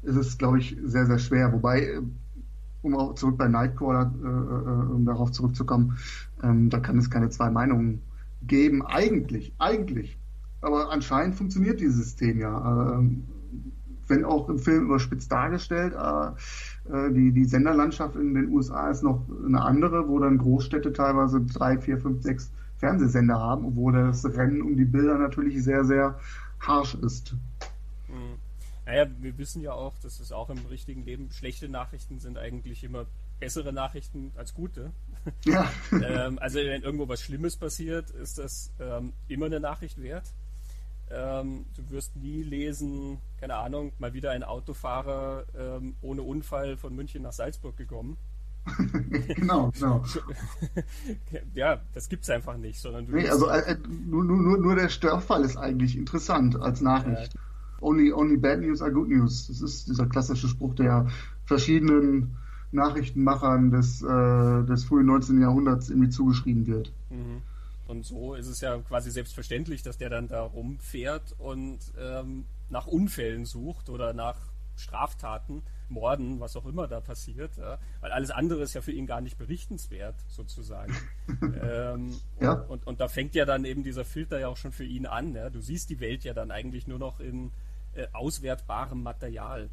[0.06, 1.52] ist es, glaube ich, sehr, sehr schwer.
[1.52, 2.02] Wobei, äh,
[2.82, 4.12] um auch zurück bei Nightcrawler,
[4.94, 5.98] um darauf zurückzukommen,
[6.42, 8.00] ähm, da kann es keine zwei Meinungen
[8.42, 8.86] geben.
[8.86, 10.18] Eigentlich, eigentlich.
[10.60, 12.94] Aber anscheinend funktioniert dieses System ja.
[12.98, 13.24] Ähm,
[14.08, 19.26] wenn auch im Film überspitzt dargestellt, äh, die, die Senderlandschaft in den USA ist noch
[19.44, 24.62] eine andere, wo dann Großstädte teilweise drei, vier, fünf, sechs Fernsehsender haben, obwohl das Rennen
[24.62, 26.18] um die Bilder natürlich sehr, sehr
[26.60, 27.34] harsch ist.
[28.86, 32.84] Naja, wir wissen ja auch, dass es auch im richtigen Leben schlechte Nachrichten sind eigentlich
[32.84, 33.06] immer
[33.40, 34.92] bessere Nachrichten als gute.
[35.44, 35.68] Ja.
[35.92, 40.32] ähm, also wenn irgendwo was Schlimmes passiert, ist das ähm, immer eine Nachricht wert.
[41.10, 46.94] Ähm, du wirst nie lesen, keine Ahnung, mal wieder ein Autofahrer ähm, ohne Unfall von
[46.94, 48.16] München nach Salzburg gekommen.
[49.36, 50.04] genau, genau.
[51.54, 55.44] ja, das gibt es einfach nicht, sondern nee, also äh, nur, nur, nur der Störfall
[55.44, 57.34] ist eigentlich interessant als Nachricht.
[57.34, 57.38] Äh,
[57.80, 59.48] only, only bad news are good news.
[59.48, 61.06] Das ist dieser klassische Spruch der
[61.44, 62.36] verschiedenen
[62.72, 65.40] Nachrichtenmachern des, äh, des frühen 19.
[65.40, 66.92] Jahrhunderts irgendwie zugeschrieben wird.
[67.10, 67.42] Mhm.
[67.86, 72.86] Und so ist es ja quasi selbstverständlich, dass der dann da rumfährt und ähm, nach
[72.86, 74.36] Unfällen sucht oder nach
[74.76, 77.78] Straftaten, Morden, was auch immer da passiert, ja?
[78.00, 80.92] weil alles andere ist ja für ihn gar nicht berichtenswert, sozusagen.
[81.62, 82.54] ähm, ja.
[82.54, 85.34] und, und da fängt ja dann eben dieser Filter ja auch schon für ihn an.
[85.34, 85.48] Ja?
[85.48, 87.52] Du siehst die Welt ja dann eigentlich nur noch in
[87.96, 89.70] äh, auswertbarem Material.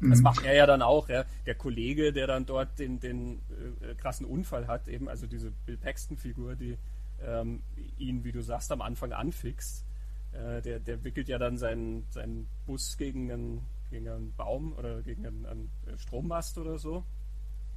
[0.00, 0.24] Das mhm.
[0.24, 1.24] macht er ja dann auch, ja.
[1.46, 3.40] Der Kollege, der dann dort den, den
[3.80, 6.76] äh, krassen Unfall hat, eben, also diese Bill Paxton-Figur, die
[7.22, 7.62] ähm,
[7.96, 9.84] ihn, wie du sagst, am Anfang anfixt,
[10.32, 15.02] äh, der, der wickelt ja dann seinen, seinen Bus gegen einen, gegen einen Baum oder
[15.02, 17.04] gegen einen, einen Strommast oder so.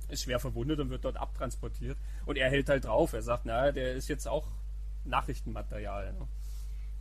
[0.09, 1.97] Ist schwer verwundet und wird dort abtransportiert.
[2.25, 3.13] Und er hält halt drauf.
[3.13, 4.47] Er sagt, naja, der ist jetzt auch
[5.05, 6.13] Nachrichtenmaterial.
[6.13, 6.27] Ne?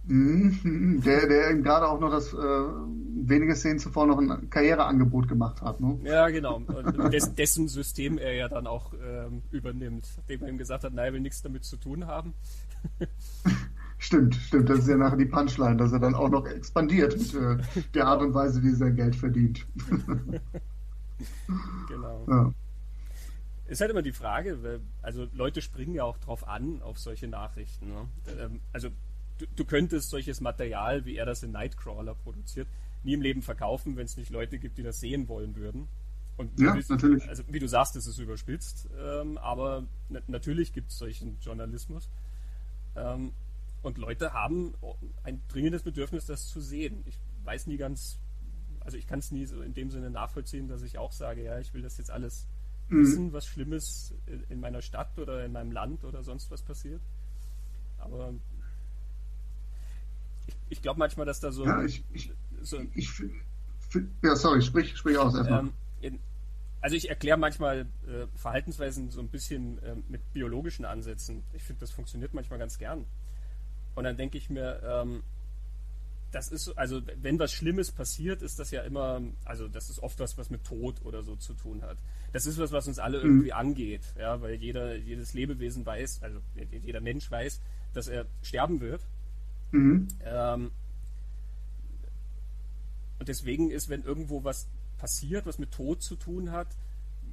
[0.08, 5.28] Mhm, der, der eben gerade auch noch das äh, wenige Szenen zuvor noch ein Karriereangebot
[5.28, 5.80] gemacht hat.
[5.80, 5.98] Ne?
[6.02, 6.56] Ja, genau.
[6.56, 10.94] Und des, dessen System er ja dann auch ähm, übernimmt, dem er ihm gesagt hat,
[10.94, 12.32] nein, will nichts damit zu tun haben.
[14.00, 14.70] Stimmt, stimmt.
[14.70, 17.56] Das ist ja nachher die Punchline, dass er dann auch noch expandiert mit äh,
[17.94, 19.66] der Art und Weise, wie er sein Geld verdient.
[21.88, 22.24] genau.
[22.28, 22.52] Ja.
[23.66, 27.88] Ist halt immer die Frage, also Leute springen ja auch drauf an, auf solche Nachrichten.
[27.88, 28.06] Ne?
[28.40, 28.90] Ähm, also
[29.38, 32.68] du, du, könntest solches Material, wie er das in Nightcrawler produziert,
[33.04, 35.88] nie im Leben verkaufen, wenn es nicht Leute gibt, die das sehen wollen würden.
[36.36, 37.28] Und ja, bist, natürlich.
[37.28, 39.84] Also wie du sagst, es ist überspitzt, ähm, aber
[40.28, 42.08] natürlich gibt es solchen Journalismus.
[42.96, 43.32] Ähm,
[43.82, 44.74] und Leute haben
[45.24, 47.02] ein dringendes Bedürfnis, das zu sehen.
[47.06, 48.18] Ich weiß nie ganz,
[48.80, 51.58] also ich kann es nie so in dem Sinne nachvollziehen, dass ich auch sage, ja,
[51.58, 52.46] ich will das jetzt alles
[52.88, 53.00] mhm.
[53.00, 54.14] wissen, was Schlimmes
[54.48, 57.00] in meiner Stadt oder in meinem Land oder sonst was passiert.
[57.98, 58.32] Aber
[60.70, 61.64] ich, glaube manchmal, dass da so.
[61.64, 63.10] Ja, ich, ich, so ich,
[64.22, 65.60] ja sorry, sprich, sprich aus erstmal.
[65.60, 66.18] Ähm, in,
[66.80, 71.42] also ich erkläre manchmal äh, Verhaltensweisen so ein bisschen äh, mit biologischen Ansätzen.
[71.52, 73.04] Ich finde, das funktioniert manchmal ganz gern.
[73.94, 75.22] Und dann denke ich mir, ähm,
[76.30, 80.20] das ist, also wenn was Schlimmes passiert, ist das ja immer, also das ist oft
[80.20, 81.96] was, was mit Tod oder so zu tun hat.
[82.32, 83.24] Das ist was, was uns alle mhm.
[83.24, 87.60] irgendwie angeht, ja, weil jeder, jedes Lebewesen weiß, also jeder Mensch weiß,
[87.94, 89.00] dass er sterben wird
[89.70, 90.08] Mhm.
[90.24, 90.70] Ähm,
[93.18, 96.68] und deswegen ist, wenn irgendwo was passiert, was mit Tod zu tun hat,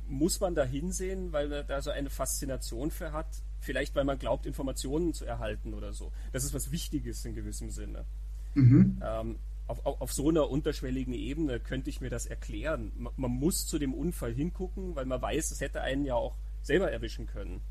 [0.08, 3.28] muss man da hinsehen, weil man da so eine Faszination für hat.
[3.60, 6.12] Vielleicht, weil man glaubt, Informationen zu erhalten oder so.
[6.32, 8.06] Das ist was Wichtiges in gewissem Sinne.
[8.54, 9.02] Mhm.
[9.04, 12.92] Ähm, auf, auf, auf, so einer unterschwelligen Ebene könnte ich mir das erklären.
[12.96, 16.36] Man, man, muss zu dem Unfall hingucken, weil man weiß, es hätte einen ja auch
[16.62, 17.62] selber erwischen können.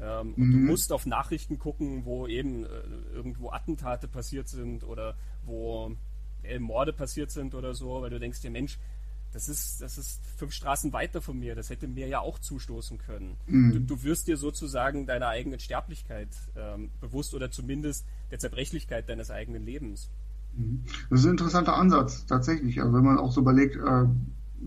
[0.00, 0.34] Ähm, mhm.
[0.34, 0.66] Und du mhm.
[0.66, 2.68] musst auf Nachrichten gucken, wo eben äh,
[3.14, 5.96] irgendwo Attentate passiert sind oder wo
[6.42, 8.78] äh, Morde passiert sind oder so, weil du denkst dir, Mensch,
[9.32, 12.98] das ist, das ist fünf Straßen weiter von mir, das hätte mir ja auch zustoßen
[12.98, 13.36] können.
[13.46, 13.72] Mhm.
[13.72, 19.30] Du, du, wirst dir sozusagen deiner eigenen Sterblichkeit ähm, bewusst oder zumindest der Zerbrechlichkeit deines
[19.30, 20.08] eigenen Lebens.
[20.56, 20.84] Mhm.
[21.10, 22.80] Das ist ein interessanter Ansatz, tatsächlich.
[22.80, 24.06] Also wenn man auch so überlegt, äh,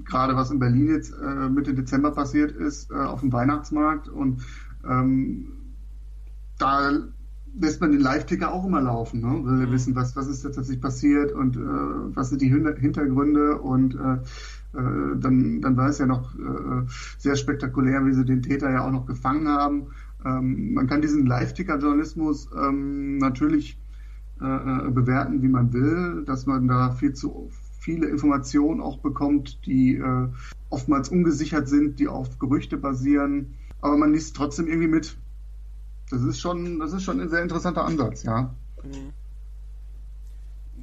[0.06, 4.44] gerade was in Berlin jetzt äh, Mitte Dezember passiert ist, äh, auf dem Weihnachtsmarkt und
[4.88, 5.52] ähm,
[6.58, 6.92] da
[7.60, 9.46] lässt man den Live-Ticker auch immer laufen, ne?
[9.46, 9.72] will mhm.
[9.72, 15.18] wissen, was, was ist tatsächlich passiert und äh, was sind die Hintergründe und äh, äh,
[15.18, 16.86] dann, dann war es ja noch äh,
[17.18, 19.88] sehr spektakulär, wie sie den Täter ja auch noch gefangen haben.
[20.24, 23.80] Ähm, man kann diesen Live-Ticker-Journalismus ähm, natürlich
[24.42, 29.66] äh, äh, bewerten, wie man will, dass man da viel zu viele Informationen auch bekommt,
[29.66, 30.28] die äh,
[30.70, 35.18] oftmals ungesichert sind, die auf Gerüchte basieren aber man liest trotzdem irgendwie mit.
[36.10, 38.54] Das ist schon, das ist schon ein sehr interessanter Ansatz, ja.
[38.84, 39.14] Mhm.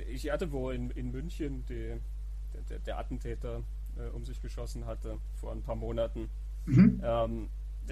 [0.08, 1.96] Ich hatte, wo in, in München die,
[2.68, 3.62] der, der Attentäter
[3.96, 6.28] äh, um sich geschossen hatte, vor ein paar Monaten.
[6.66, 7.00] Mhm.
[7.02, 7.48] Ähm,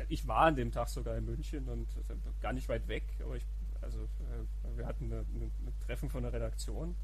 [0.08, 3.36] ich war an dem Tag sogar in München und äh, gar nicht weit weg, aber
[3.36, 3.46] ich,
[3.80, 5.52] also äh, wir hatten ein
[5.86, 6.94] Treffen von der Redaktion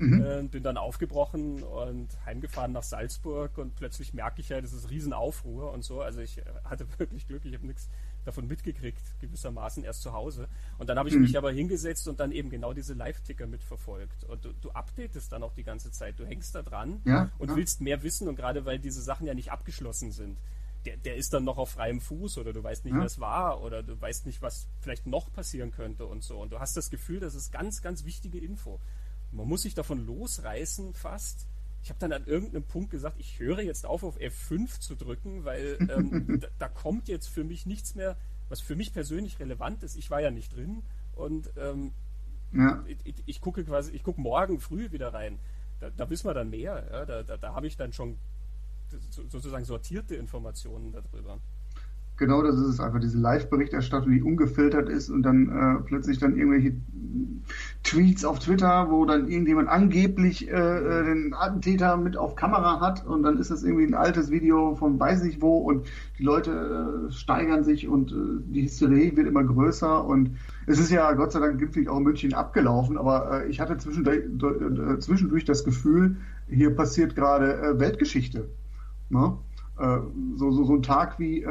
[0.00, 0.24] Mhm.
[0.24, 4.88] Äh, bin dann aufgebrochen und heimgefahren nach Salzburg und plötzlich merke ich ja, das ist
[4.88, 6.00] Riesenaufruhr und so.
[6.00, 7.90] Also ich äh, hatte wirklich Glück, ich habe nichts
[8.24, 10.48] davon mitgekriegt, gewissermaßen erst zu Hause.
[10.78, 11.22] Und dann habe ich mhm.
[11.22, 14.24] mich aber hingesetzt und dann eben genau diese Live-Ticker mitverfolgt.
[14.24, 16.18] Und du, du updatest dann auch die ganze Zeit.
[16.18, 17.56] Du hängst da dran ja, und ja.
[17.56, 20.38] willst mehr wissen und gerade weil diese Sachen ja nicht abgeschlossen sind.
[20.86, 23.02] Der, der ist dann noch auf freiem Fuß oder du weißt nicht, ja.
[23.02, 26.40] was war oder du weißt nicht, was vielleicht noch passieren könnte und so.
[26.40, 28.80] Und du hast das Gefühl, das ist ganz, ganz wichtige Info
[29.32, 31.46] man muss sich davon losreißen fast,
[31.82, 35.44] ich habe dann an irgendeinem Punkt gesagt, ich höre jetzt auf, auf F5 zu drücken,
[35.44, 38.16] weil ähm, da, da, kommt jetzt für mich nichts mehr,
[38.48, 39.96] was für mich persönlich relevant ist.
[39.96, 40.82] Ich war ja nicht drin
[41.14, 41.92] und ähm,
[42.52, 42.84] ja.
[42.86, 45.38] ich, ich, ich, gucke quasi, ich gucke morgen früh wieder rein.
[45.78, 46.86] Da, da wissen wir dann mehr.
[46.90, 47.06] Ja?
[47.06, 48.18] Da, da, da habe ich dann schon
[49.10, 51.40] sozusagen sortierte Informationen darüber.
[52.20, 56.36] Genau, das ist es einfach, diese Live-Berichterstattung, die ungefiltert ist und dann äh, plötzlich dann
[56.36, 56.74] irgendwelche
[57.82, 63.06] Tweets auf Twitter, wo dann irgendjemand angeblich äh, äh, den Attentäter mit auf Kamera hat
[63.06, 65.86] und dann ist das irgendwie ein altes Video von weiß nicht wo und
[66.18, 68.14] die Leute äh, steigern sich und äh,
[68.52, 72.04] die Hysterie wird immer größer und es ist ja Gott sei Dank gipfelig auch in
[72.04, 76.16] München abgelaufen, aber äh, ich hatte zwischendurch, äh, zwischendurch das Gefühl,
[76.50, 78.50] hier passiert gerade Weltgeschichte.
[79.08, 79.38] Ne?
[80.36, 81.42] so, so, so ein Tag wie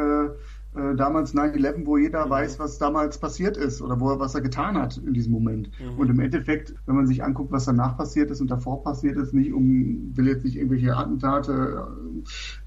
[0.80, 2.30] äh, damals 9-11, wo jeder mhm.
[2.30, 5.70] weiß, was damals passiert ist oder wo er, was er getan hat in diesem Moment.
[5.80, 6.00] Mhm.
[6.00, 9.34] Und im Endeffekt, wenn man sich anguckt, was danach passiert ist und davor passiert ist,
[9.34, 11.88] nicht um, will jetzt nicht irgendwelche Attentate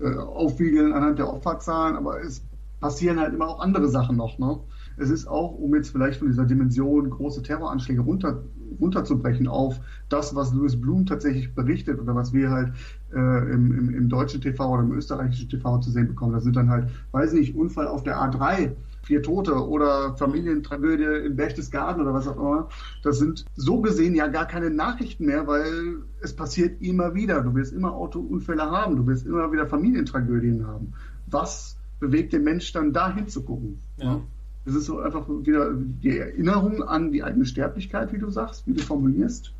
[0.01, 2.45] äh, aufwiegeln anhand der Opferzahlen, aber es
[2.81, 4.39] passieren halt immer auch andere Sachen noch.
[4.39, 4.59] Ne?
[4.97, 8.45] Es ist auch, um jetzt vielleicht von dieser Dimension große Terroranschläge runter,
[8.81, 12.73] runterzubrechen auf das, was Louis Blum tatsächlich berichtet oder was wir halt
[13.13, 16.33] äh, im, im, im, deutschen TV oder im österreichischen TV zu sehen bekommen.
[16.33, 21.37] Das sind dann halt, weiß nicht, Unfall auf der A3, vier Tote oder Familientragödie in
[21.37, 22.69] Berchtesgaden oder was auch immer.
[23.03, 27.43] Das sind so gesehen ja gar keine Nachrichten mehr, weil es passiert immer wieder.
[27.43, 30.93] Du wirst immer Autounfälle haben, du wirst immer wieder Familientragödien haben.
[31.27, 33.79] Was bewegt den Mensch dann da hinzugucken?
[33.97, 34.21] Ja.
[34.65, 38.75] Es ist so einfach wieder die Erinnerung an die eigene Sterblichkeit, wie du sagst, wie
[38.75, 39.53] du formulierst.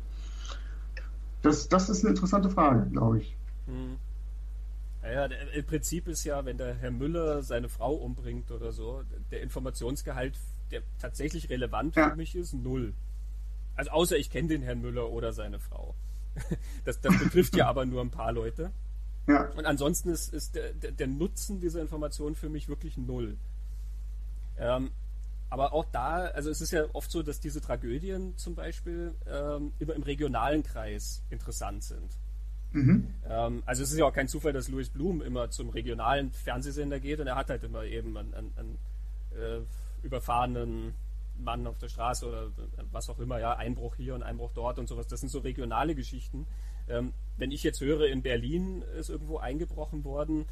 [1.41, 3.35] Das, das ist eine interessante Frage, glaube ich.
[3.65, 3.97] Hm.
[5.01, 9.41] Naja, im Prinzip ist ja, wenn der Herr Müller seine Frau umbringt oder so, der
[9.41, 10.39] Informationsgehalt,
[10.71, 12.09] der tatsächlich relevant ja.
[12.09, 12.93] für mich ist, null.
[13.75, 15.95] Also außer ich kenne den Herrn Müller oder seine Frau.
[16.85, 18.71] Das, das betrifft ja aber nur ein paar Leute.
[19.27, 19.49] Ja.
[19.51, 23.37] Und ansonsten ist, ist der, der, Nutzen dieser Information für mich wirklich null.
[24.57, 24.91] Ähm,
[25.49, 29.71] aber auch da, also es ist ja oft so, dass diese Tragödien zum Beispiel ähm,
[29.77, 32.17] immer im regionalen Kreis interessant sind.
[32.71, 33.13] Mhm.
[33.29, 36.99] Ähm, also es ist ja auch kein Zufall, dass Louis Blum immer zum regionalen Fernsehsender
[36.99, 38.77] geht und er hat halt immer eben einen, einen, einen
[39.39, 39.59] äh,
[40.01, 40.95] überfahrenen
[41.37, 42.51] Mann auf der Straße oder
[42.91, 45.07] was auch immer, ja, Einbruch hier und Einbruch dort und sowas.
[45.07, 46.47] Das sind so regionale Geschichten.
[46.87, 50.45] Ähm, wenn ich jetzt höre, in Berlin ist irgendwo eingebrochen worden,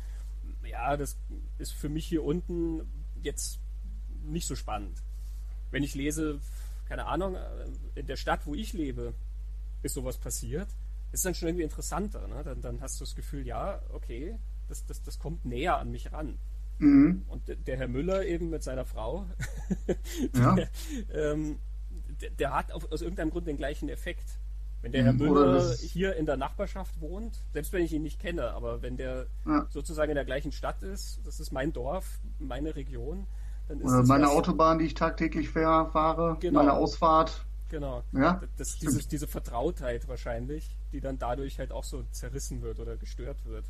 [0.64, 1.18] ja, das
[1.58, 2.82] ist für mich hier unten
[3.22, 3.61] jetzt
[4.24, 5.02] nicht so spannend.
[5.72, 6.40] Wenn ich lese,
[6.88, 9.14] keine Ahnung, äh, in der Stadt, wo ich lebe,
[9.84, 10.68] ist sowas passiert,
[11.12, 12.28] ist dann schon irgendwie interessanter.
[12.28, 12.44] Ne?
[12.44, 16.12] Dann, dann hast du das Gefühl, ja, okay, das, das, das kommt näher an mich
[16.12, 16.38] ran.
[16.80, 17.26] Mhm.
[17.28, 19.28] Und der Herr Müller eben mit seiner Frau,
[20.36, 20.56] ja.
[20.56, 20.70] der,
[21.14, 21.60] ähm,
[22.22, 24.40] der, der, hat auf, aus irgendeinem Grund den gleichen Effekt.
[24.82, 25.20] Wenn der Herr mhm.
[25.20, 29.28] Müller hier in der Nachbarschaft wohnt, selbst wenn ich ihn nicht kenne, aber wenn der
[29.46, 29.68] ja.
[29.70, 33.28] sozusagen in der gleichen Stadt ist, das ist mein Dorf, meine Region,
[33.82, 36.60] oder meine Autobahn, die ich tagtäglich fahre, genau.
[36.60, 37.46] meine Ausfahrt.
[37.70, 38.04] Genau.
[38.12, 38.42] Ja?
[38.58, 43.46] Das, dieses, diese Vertrautheit wahrscheinlich, die dann dadurch halt auch so zerrissen wird oder gestört
[43.46, 43.66] wird.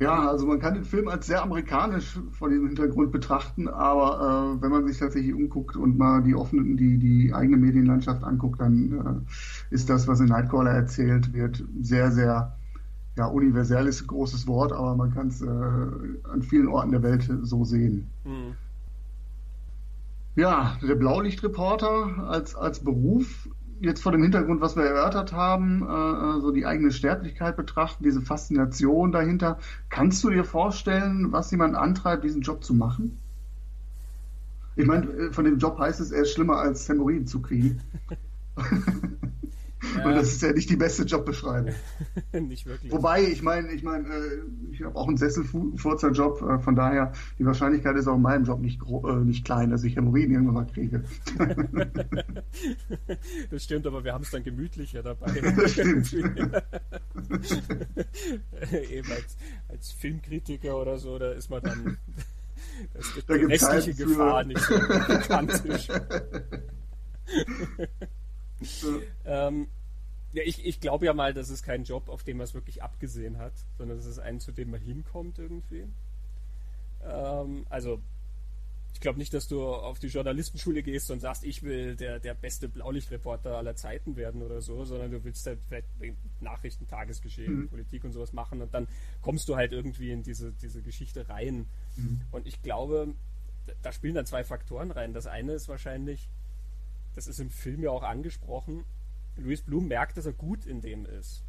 [0.00, 4.62] Ja, also man kann den Film als sehr amerikanisch vor diesem Hintergrund betrachten, aber äh,
[4.62, 9.24] wenn man sich tatsächlich umguckt und mal die offenen, die, die eigene Medienlandschaft anguckt, dann
[9.70, 12.56] äh, ist das, was in Nightcrawler erzählt wird, sehr, sehr
[13.16, 17.02] ja, universell ist ein großes Wort, aber man kann es äh, an vielen Orten der
[17.02, 18.10] Welt so sehen.
[18.24, 18.54] Mhm.
[20.36, 23.48] Ja, der Blaulichtreporter als, als Beruf,
[23.80, 28.20] jetzt vor dem Hintergrund, was wir erörtert haben, äh, so die eigene Sterblichkeit betrachten, diese
[28.20, 29.58] Faszination dahinter.
[29.90, 33.18] Kannst du dir vorstellen, was jemand antreibt, diesen Job zu machen?
[34.74, 37.80] Ich meine, äh, von dem Job heißt es, er ist schlimmer als Hämorrhoiden zu kriegen.
[40.04, 40.10] Ja.
[40.10, 41.74] Und das ist ja nicht die beste Jobbeschreibung.
[42.32, 42.92] nicht wirklich.
[42.92, 47.46] Wobei, ich meine, ich meine, äh, ich habe auch einen Sesselfurzer-Job, äh, von daher, die
[47.46, 50.66] Wahrscheinlichkeit ist auch in meinem Job nicht, äh, nicht klein, dass ich Hämorrhoiden irgendwann mal
[50.66, 51.04] kriege.
[53.50, 55.32] das stimmt, aber wir haben es dann gemütlicher dabei.
[55.56, 56.12] das stimmt.
[56.12, 56.32] Eben
[59.10, 59.36] als,
[59.68, 61.96] als Filmkritiker oder so, da ist man dann
[62.92, 65.88] das ist da die restliche Gefahr nicht so gigantisch.
[69.24, 69.68] ähm,
[70.34, 72.82] ja, ich, ich glaube ja mal, das ist kein Job, auf den man es wirklich
[72.82, 75.86] abgesehen hat, sondern es ist ein, zu dem man hinkommt irgendwie.
[77.04, 78.00] Ähm, also,
[78.92, 82.34] ich glaube nicht, dass du auf die Journalistenschule gehst und sagst, ich will der, der
[82.34, 85.86] beste Blaulichtreporter aller Zeiten werden oder so, sondern du willst halt vielleicht
[86.40, 87.68] Nachrichten, Tagesgeschehen, mhm.
[87.68, 88.88] Politik und sowas machen und dann
[89.22, 91.66] kommst du halt irgendwie in diese, diese Geschichte rein.
[91.96, 92.22] Mhm.
[92.32, 93.14] Und ich glaube,
[93.82, 95.12] da spielen dann zwei Faktoren rein.
[95.12, 96.28] Das eine ist wahrscheinlich,
[97.14, 98.84] das ist im Film ja auch angesprochen,
[99.36, 101.44] Louis Blum merkt, dass er gut in dem ist.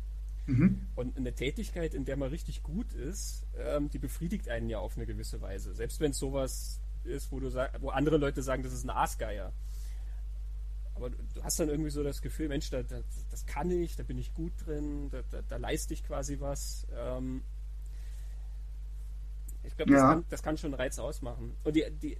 [0.47, 0.87] Mhm.
[0.95, 4.95] Und eine Tätigkeit, in der man richtig gut ist, ähm, die befriedigt einen ja auf
[4.95, 5.73] eine gewisse Weise.
[5.73, 8.89] Selbst wenn es sowas ist, wo du sag, wo andere Leute sagen, das ist ein
[8.91, 9.53] Aasgeier.
[10.95, 14.03] Aber du hast dann irgendwie so das Gefühl, Mensch, da, da, das kann ich, da
[14.03, 16.87] bin ich gut drin, da, da, leiste ich quasi was.
[16.95, 17.43] Ähm,
[19.63, 21.55] ich glaube, das, kann, das kann schon einen Reiz ausmachen.
[21.63, 22.17] Und die, die,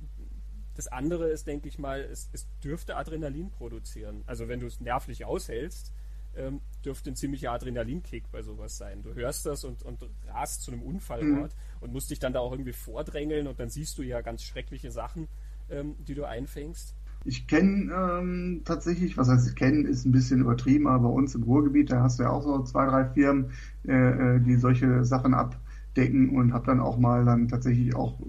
[0.76, 4.24] das andere ist, denke ich mal, es, es dürfte Adrenalin produzieren.
[4.26, 5.94] Also wenn du es nervlich aushältst,
[6.38, 9.02] ähm, dürfte ein ziemlicher Adrenalinkick bei sowas sein.
[9.02, 11.82] Du hörst das und, und rast zu einem Unfallort mhm.
[11.82, 14.92] und musst dich dann da auch irgendwie vordrängeln und dann siehst du ja ganz schreckliche
[14.92, 15.28] Sachen,
[15.70, 16.96] ähm, die du einfängst.
[17.24, 21.34] Ich kenne ähm, tatsächlich, was heißt ich kenne, ist ein bisschen übertrieben, aber bei uns
[21.34, 23.52] im Ruhrgebiet, da hast du ja auch so zwei, drei Firmen,
[23.88, 28.20] äh, äh die solche Sachen abdecken und habe dann auch mal dann tatsächlich auch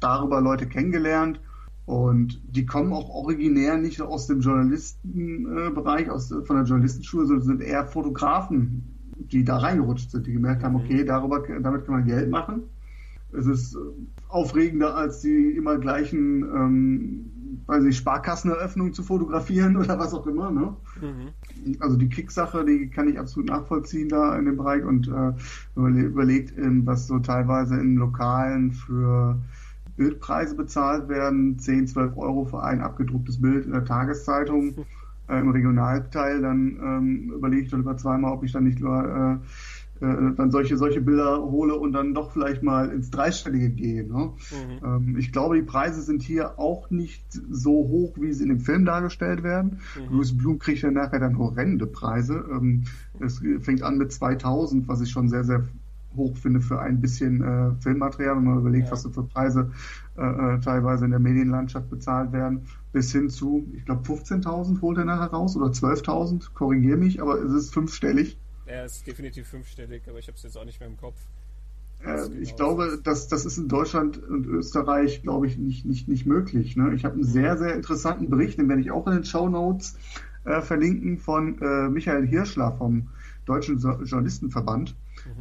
[0.00, 1.40] darüber Leute kennengelernt
[1.86, 7.62] und die kommen auch originär nicht aus dem Journalistenbereich, aus, von der Journalistenschule, sondern sind
[7.62, 8.82] eher Fotografen,
[9.16, 10.80] die da reingerutscht sind, die gemerkt haben, mhm.
[10.80, 12.64] okay, darüber, damit kann man Geld machen.
[13.32, 13.78] Es ist
[14.28, 20.50] aufregender, als die immer gleichen, ähm, weiß nicht, Sparkasseneröffnungen zu fotografieren oder was auch immer.
[20.50, 20.74] Ne?
[21.00, 21.76] Mhm.
[21.78, 25.32] Also die Kicksache, die kann ich absolut nachvollziehen da in dem Bereich und äh,
[25.76, 26.52] überlegt,
[26.84, 29.38] was so teilweise in Lokalen für
[29.96, 34.86] Bildpreise bezahlt werden, 10, 12 Euro für ein abgedrucktes Bild in der Tageszeitung
[35.28, 39.40] äh, im Regionalteil, dann ähm, überlege ich dann über zweimal, ob ich dann nicht nur
[39.42, 44.06] äh, äh, dann solche solche Bilder hole und dann doch vielleicht mal ins Dreistellige gehe.
[44.06, 44.32] Ne?
[44.50, 44.84] Mhm.
[44.84, 48.60] Ähm, ich glaube, die Preise sind hier auch nicht so hoch, wie sie in dem
[48.60, 49.78] Film dargestellt werden.
[49.96, 50.16] Mhm.
[50.16, 52.44] Louis Blum kriegt ja nachher dann horrende Preise.
[52.50, 52.84] Ähm,
[53.20, 55.66] es fängt an mit 2000, was ich schon sehr, sehr
[56.16, 58.92] hoch finde für ein bisschen äh, Filmmaterial, wenn man überlegt, ja.
[58.92, 59.70] was so für Preise
[60.16, 64.98] äh, äh teilweise in der Medienlandschaft bezahlt werden, bis hin zu, ich glaube, 15.000 holt
[64.98, 68.38] er nachher raus oder 12.000, korrigiere mich, aber es ist fünfstellig.
[68.66, 71.16] Er ist definitiv fünfstellig, aber ich habe es jetzt auch nicht mehr im Kopf.
[72.04, 76.08] Äh, ich genau glaube, das, das ist in Deutschland und Österreich, glaube ich, nicht, nicht,
[76.08, 76.76] nicht möglich.
[76.76, 76.94] Ne?
[76.94, 77.28] Ich habe einen mhm.
[77.28, 79.96] sehr, sehr interessanten Bericht, den werde ich auch in den Show Notes
[80.44, 81.58] äh, verlinken, von
[81.92, 83.08] Michael Hirschler vom
[83.46, 84.94] Deutschen Journalistenverband.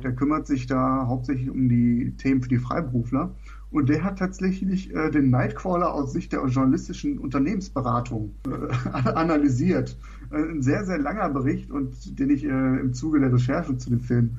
[0.04, 3.32] Der kümmert sich da hauptsächlich um die Themen für die Freiberufler.
[3.72, 9.98] Und der hat tatsächlich äh, den Nightcrawler aus Sicht der journalistischen Unternehmensberatung äh, analysiert.
[10.32, 13.90] Äh, ein sehr, sehr langer Bericht und den ich äh, im Zuge der Recherche zu
[13.90, 14.38] dem Film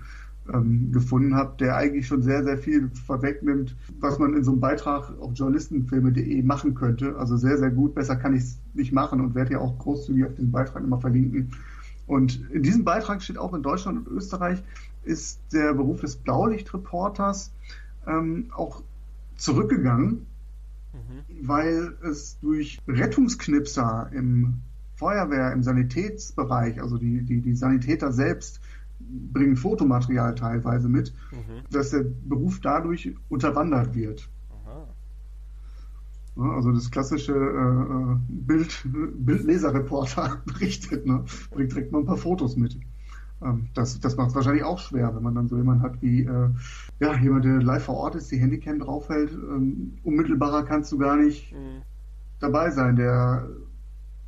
[0.53, 4.61] ähm, gefunden habe, der eigentlich schon sehr, sehr viel vorwegnimmt, was man in so einem
[4.61, 7.17] Beitrag auf journalistenfilme.de machen könnte.
[7.19, 7.95] Also sehr, sehr gut.
[7.95, 11.01] Besser kann ich es nicht machen und werde ja auch großzügig auf den Beitrag immer
[11.01, 11.51] verlinken.
[12.07, 14.63] Und in diesem Beitrag steht auch in Deutschland und Österreich
[15.07, 17.53] ist der Beruf des Blaulichtreporters
[18.07, 18.83] ähm, auch
[19.37, 20.27] zurückgegangen,
[20.93, 21.47] mhm.
[21.47, 24.61] weil es durch Rettungsknipser im
[24.97, 28.61] Feuerwehr, im Sanitätsbereich, also die, die, die Sanitäter selbst
[28.99, 31.63] bringen Fotomaterial teilweise mit, mhm.
[31.71, 34.29] dass der Beruf dadurch unterwandert wird.
[36.39, 38.87] Also das klassische äh, äh, Bild,
[39.19, 41.25] Bildleserreporter berichtet, ne?
[41.51, 42.79] bringt direkt mal ein paar Fotos mit.
[43.43, 46.23] Ähm, das das macht es wahrscheinlich auch schwer, wenn man dann so jemanden hat wie
[46.23, 46.49] äh,
[47.01, 49.33] ja, jemand, der live vor Ort ist, die Handycam draufhält.
[49.33, 51.83] Ähm, unmittelbarer kannst du gar nicht mhm.
[52.41, 52.97] dabei sein.
[52.97, 53.49] Der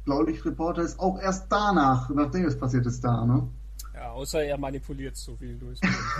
[0.04, 3.24] Blaulichtreporter ist auch erst danach, nachdem es passiert ist, da.
[3.24, 3.48] Ne?
[3.94, 5.80] Ja, außer er manipuliert so viel Louis.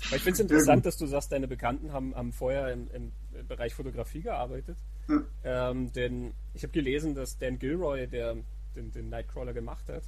[0.00, 3.12] ich finde es interessant, dass du sagst, deine Bekannten haben, haben vorher im, im
[3.46, 4.78] Bereich Fotografie gearbeitet.
[5.08, 5.70] Ja.
[5.70, 8.36] Ähm, denn ich habe gelesen, dass Dan Gilroy, der
[8.74, 10.02] den, den Nightcrawler gemacht hat,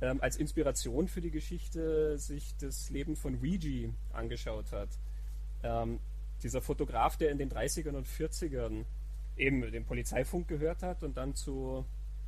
[0.00, 4.88] ähm, als Inspiration für die Geschichte sich das Leben von Ouija angeschaut hat.
[5.62, 6.00] Ähm,
[6.42, 8.84] dieser Fotograf, der in den 30ern und 40ern
[9.36, 11.84] eben den Polizeifunk gehört hat und dann zu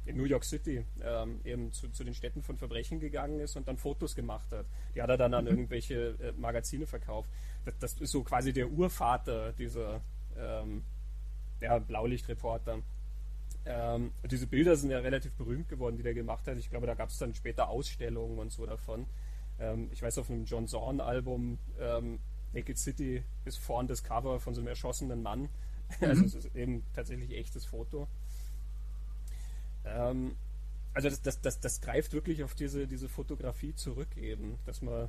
[0.06, 3.68] in New York City ähm, eben zu, zu, den Städten von Verbrechen gegangen ist und
[3.68, 4.66] dann Fotos gemacht hat.
[4.94, 5.50] Die hat er dann an mhm.
[5.50, 7.30] irgendwelche äh, Magazine verkauft.
[7.64, 10.00] Das, das, ist so quasi der Urvater dieser
[10.38, 10.82] ähm,
[11.60, 12.82] ja, Blaulichtreporter.
[13.66, 16.56] Ähm, diese Bilder sind ja relativ berühmt geworden, die der gemacht hat.
[16.58, 19.06] Ich glaube, da gab es dann später Ausstellungen und so davon.
[19.58, 22.20] Ähm, ich weiß, auf einem John Zorn-Album ähm,
[22.52, 25.48] Naked City ist vorn das Cover von so einem erschossenen Mann.
[26.00, 26.06] Mhm.
[26.06, 28.06] Also es ist eben tatsächlich echtes Foto.
[29.84, 30.36] Ähm,
[30.94, 35.08] also das, das, das, das greift wirklich auf diese, diese Fotografie zurück eben, dass man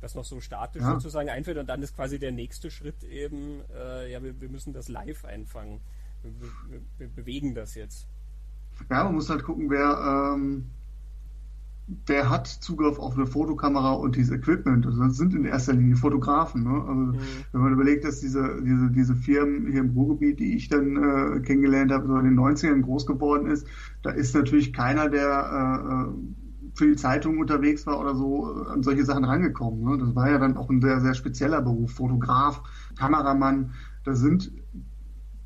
[0.00, 0.92] das noch so statisch ja.
[0.94, 4.72] sozusagen einfällt und dann ist quasi der nächste Schritt eben, äh, ja, wir, wir müssen
[4.72, 5.80] das live einfangen.
[6.22, 8.08] Wir, wir, bewegen das jetzt.
[8.90, 10.70] Ja, man muss halt gucken, wer, ähm,
[12.08, 14.86] der hat Zugriff auf eine Fotokamera und dieses Equipment.
[14.86, 16.62] Also das sind in erster Linie Fotografen.
[16.62, 16.70] Ne?
[16.70, 17.18] Also mhm.
[17.52, 21.40] wenn man überlegt, dass diese, diese, diese Firmen hier im Ruhrgebiet, die ich dann äh,
[21.40, 23.66] kennengelernt habe, so in den 90ern groß geworden ist,
[24.02, 29.04] da ist natürlich keiner, der äh, für die Zeitung unterwegs war oder so, an solche
[29.04, 29.82] Sachen rangekommen.
[29.84, 29.98] Ne?
[29.98, 31.92] Das war ja dann auch ein sehr, sehr spezieller Beruf.
[31.92, 32.62] Fotograf,
[32.96, 33.72] Kameramann,
[34.04, 34.52] da sind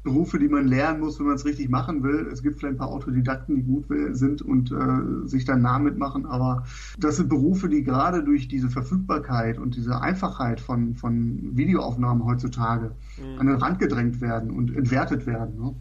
[0.07, 2.29] Berufe, die man lernen muss, wenn man es richtig machen will.
[2.33, 3.87] Es gibt vielleicht ein paar Autodidakten, die gut
[4.17, 6.65] sind und äh, sich dann Namen mitmachen, aber
[6.99, 12.95] das sind Berufe, die gerade durch diese Verfügbarkeit und diese Einfachheit von, von Videoaufnahmen heutzutage
[13.19, 13.41] mhm.
[13.41, 15.61] an den Rand gedrängt werden und entwertet werden.
[15.61, 15.75] Ne?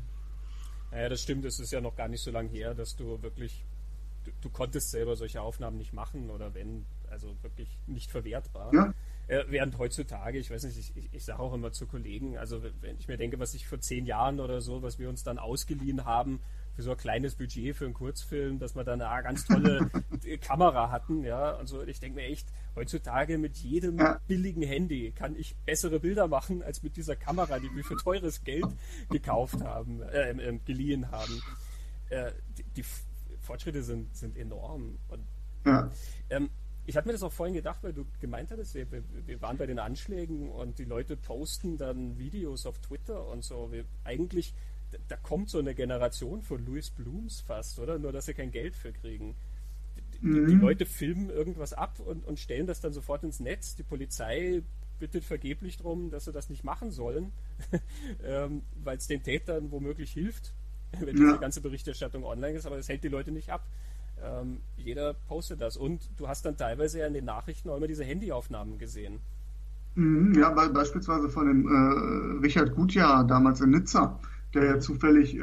[0.91, 1.45] Ja, das stimmt.
[1.45, 3.63] Es ist ja noch gar nicht so lange her, dass du wirklich,
[4.23, 8.73] du, du konntest selber solche Aufnahmen nicht machen oder wenn, also wirklich nicht verwertbar.
[8.73, 8.93] Ja.
[9.27, 12.61] Äh, während heutzutage, ich weiß nicht, ich, ich, ich sage auch immer zu Kollegen, also
[12.81, 15.39] wenn ich mir denke, was ich vor zehn Jahren oder so, was wir uns dann
[15.39, 16.41] ausgeliehen haben
[16.75, 19.89] für so ein kleines Budget für einen Kurzfilm, dass wir dann eine ganz tolle
[20.41, 24.19] Kamera hatten, ja, also ich denke mir echt, heutzutage mit jedem ja.
[24.27, 28.43] billigen Handy kann ich bessere Bilder machen als mit dieser Kamera, die wir für teures
[28.43, 28.67] Geld
[29.09, 31.41] gekauft haben, äh, äh, geliehen haben.
[32.09, 32.83] Äh, die, die,
[33.39, 35.23] Fortschritte sind, sind enorm und
[35.65, 35.91] ja.
[36.31, 36.49] ähm,
[36.85, 39.65] ich hatte mir das auch vorhin gedacht, weil du gemeint hattest, wir, wir, waren bei
[39.65, 43.71] den Anschlägen und die Leute posten dann Videos auf Twitter und so.
[43.71, 44.53] Wir, eigentlich,
[45.07, 47.97] da kommt so eine Generation von Louis Blooms fast, oder?
[47.97, 49.35] Nur, dass sie kein Geld für kriegen.
[50.21, 50.47] Die, mhm.
[50.47, 53.75] die Leute filmen irgendwas ab und, und stellen das dann sofort ins Netz.
[53.75, 54.61] Die Polizei
[54.99, 57.31] bittet vergeblich darum, dass sie das nicht machen sollen,
[58.23, 60.53] ähm, weil es den Tätern womöglich hilft,
[60.91, 61.25] wenn ja.
[61.25, 63.65] diese ganze Berichterstattung online ist, aber das hält die Leute nicht ab.
[64.23, 65.77] Ähm, jeder postet das.
[65.77, 69.19] Und du hast dann teilweise ja in den Nachrichten auch immer diese Handyaufnahmen gesehen.
[69.95, 74.19] Mhm, ja, beispielsweise von dem äh, Richard Gutjahr damals in Nizza,
[74.53, 75.39] der ja zufällig äh,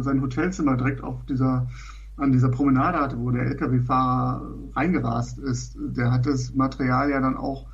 [0.00, 1.68] sein Hotelzimmer direkt auf dieser
[2.16, 5.76] an dieser Promenade hatte, wo der LKW-Fahrer reingerast ist.
[5.78, 7.66] Der hat das Material ja dann auch,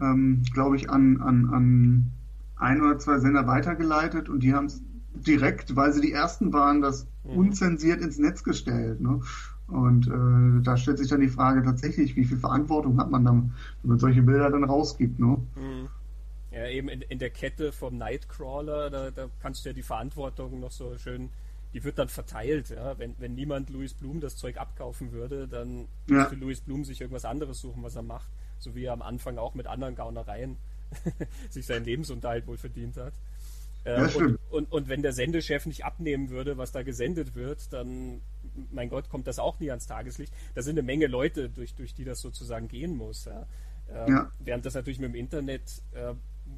[0.00, 2.12] ähm, glaube ich, an, an, an
[2.56, 4.82] ein oder zwei Sender weitergeleitet und die haben es
[5.14, 7.38] direkt, weil sie die ersten waren, das mhm.
[7.38, 9.00] unzensiert ins Netz gestellt.
[9.00, 9.20] Ne?
[9.68, 13.54] Und äh, da stellt sich dann die Frage tatsächlich, wie viel Verantwortung hat man dann,
[13.82, 15.38] wenn man solche Bilder dann rausgibt, ne?
[15.56, 15.88] Mhm.
[16.50, 20.60] Ja, eben in, in der Kette vom Nightcrawler, da, da kannst du ja die Verantwortung
[20.60, 21.28] noch so schön,
[21.74, 22.98] die wird dann verteilt, ja.
[22.98, 26.16] Wenn, wenn niemand Louis Blum das Zeug abkaufen würde, dann ja.
[26.16, 28.30] müsste Louis Blum sich irgendwas anderes suchen, was er macht.
[28.58, 30.56] So wie er am Anfang auch mit anderen Gaunereien
[31.50, 33.12] sich seinen Lebensunterhalt wohl verdient hat.
[33.84, 37.72] Äh, ja, und, und, und, wenn der Sendechef nicht abnehmen würde, was da gesendet wird,
[37.72, 38.20] dann,
[38.72, 40.32] mein Gott, kommt das auch nie ans Tageslicht.
[40.54, 43.26] Da sind eine Menge Leute, durch, durch die das sozusagen gehen muss.
[43.26, 43.46] Ja.
[43.88, 44.32] Äh, ja.
[44.38, 46.14] Während das natürlich mit dem Internet äh,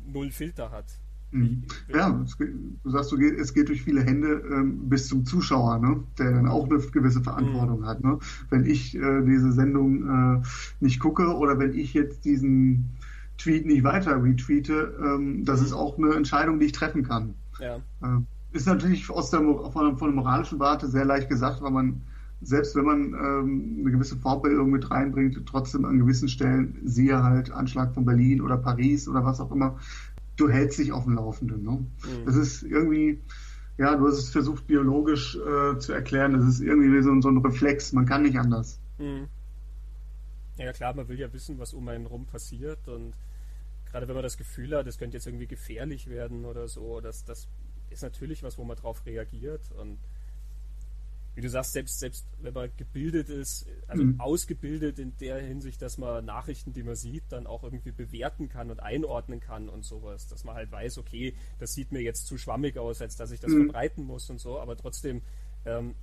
[0.06, 0.86] null Filter hat.
[1.32, 1.62] Mhm.
[1.88, 2.48] Ja, geht,
[2.82, 6.02] du sagst, es geht durch viele Hände ähm, bis zum Zuschauer, ne?
[6.18, 7.86] der dann auch eine gewisse Verantwortung mhm.
[7.86, 8.02] hat.
[8.02, 8.18] Ne?
[8.50, 10.42] Wenn ich äh, diese Sendung äh,
[10.80, 12.96] nicht gucke oder wenn ich jetzt diesen
[13.38, 17.34] Tweet nicht weiter retweete, ähm, das ist auch eine Entscheidung, die ich treffen kann.
[17.60, 17.80] Ja.
[18.52, 22.02] Ist natürlich aus der, von, von der moralischen Warte sehr leicht gesagt, weil man,
[22.42, 27.52] selbst wenn man ähm, eine gewisse Vorbildung mit reinbringt, trotzdem an gewissen Stellen, siehe halt
[27.52, 29.78] Anschlag von Berlin oder Paris oder was auch immer,
[30.36, 31.62] du hältst dich auf dem Laufenden.
[31.62, 31.72] Ne?
[31.72, 32.26] Mhm.
[32.26, 33.20] Das ist irgendwie,
[33.78, 37.38] ja, du hast es versucht biologisch äh, zu erklären, das ist irgendwie so, so ein
[37.38, 38.80] Reflex, man kann nicht anders.
[38.98, 39.28] Mhm.
[40.56, 43.14] Ja klar, man will ja wissen, was um einen rum passiert und
[43.90, 47.24] gerade wenn man das Gefühl hat, es könnte jetzt irgendwie gefährlich werden oder so, das,
[47.24, 47.48] das
[47.90, 49.98] ist natürlich was, wo man drauf reagiert und
[51.34, 54.20] wie du sagst, selbst, selbst wenn man gebildet ist, also mhm.
[54.20, 58.70] ausgebildet in der Hinsicht, dass man Nachrichten, die man sieht, dann auch irgendwie bewerten kann
[58.70, 62.36] und einordnen kann und sowas, dass man halt weiß, okay, das sieht mir jetzt zu
[62.36, 63.64] schwammig aus, als dass ich das mhm.
[63.64, 65.22] verbreiten muss und so, aber trotzdem,
[65.64, 65.94] ähm,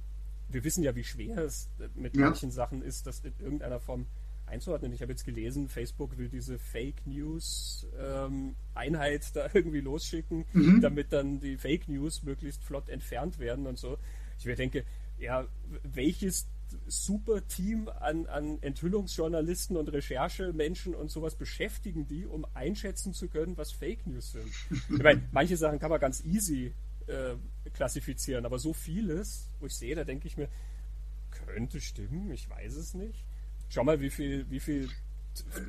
[0.49, 2.21] wir wissen ja, wie schwer es mit ja.
[2.21, 4.05] manchen Sachen ist, das in irgendeiner Form
[4.47, 4.93] einzuordnen.
[4.93, 10.81] Ich habe jetzt gelesen, Facebook will diese Fake News ähm, Einheit da irgendwie losschicken, mhm.
[10.81, 13.97] damit dann die Fake News möglichst flott entfernt werden und so.
[14.39, 14.85] Ich mir denke,
[15.19, 15.47] ja,
[15.83, 16.47] welches
[16.85, 23.57] super Team an, an Enthüllungsjournalisten und Recherchemenschen und sowas beschäftigen die, um einschätzen zu können,
[23.57, 24.51] was Fake News sind.
[24.71, 26.73] ich meine, manche Sachen kann man ganz easy
[27.07, 27.35] äh,
[27.73, 30.49] klassifizieren, aber so vieles, wo ich sehe, da denke ich mir,
[31.31, 33.26] könnte stimmen, ich weiß es nicht.
[33.69, 34.89] Schau mal, wie viel, wie viel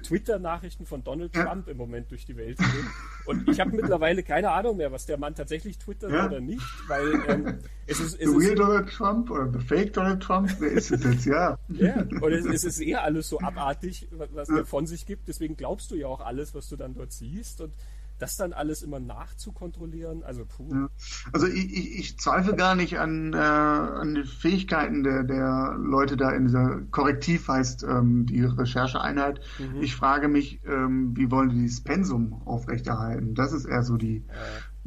[0.02, 2.90] Twitter-Nachrichten von Donald Trump im Moment durch die Welt gehen.
[3.26, 6.26] Und ich habe mittlerweile keine Ahnung mehr, was der Mann tatsächlich twittert ja.
[6.26, 8.20] oder nicht, weil ähm, es ist.
[8.20, 11.58] Es the real Donald Trump oder the fake Donald Trump, wer ist es jetzt, ja.
[11.68, 14.56] Ja, und es, es ist eher alles so abartig, was ja.
[14.56, 15.28] der von sich gibt.
[15.28, 17.60] Deswegen glaubst du ja auch alles, was du dann dort siehst.
[17.60, 17.72] Und
[18.18, 20.68] das dann alles immer nachzukontrollieren, also puh.
[20.72, 20.88] Ja.
[21.32, 26.16] Also ich, ich, ich, zweifle gar nicht an, äh, an den Fähigkeiten der, der Leute
[26.16, 29.40] da in dieser Korrektiv heißt ähm, die Rechercheeinheit.
[29.58, 29.82] Mhm.
[29.82, 33.34] Ich frage mich, ähm, wie wollen die das Pensum aufrechterhalten?
[33.34, 34.34] Das ist eher so die, ja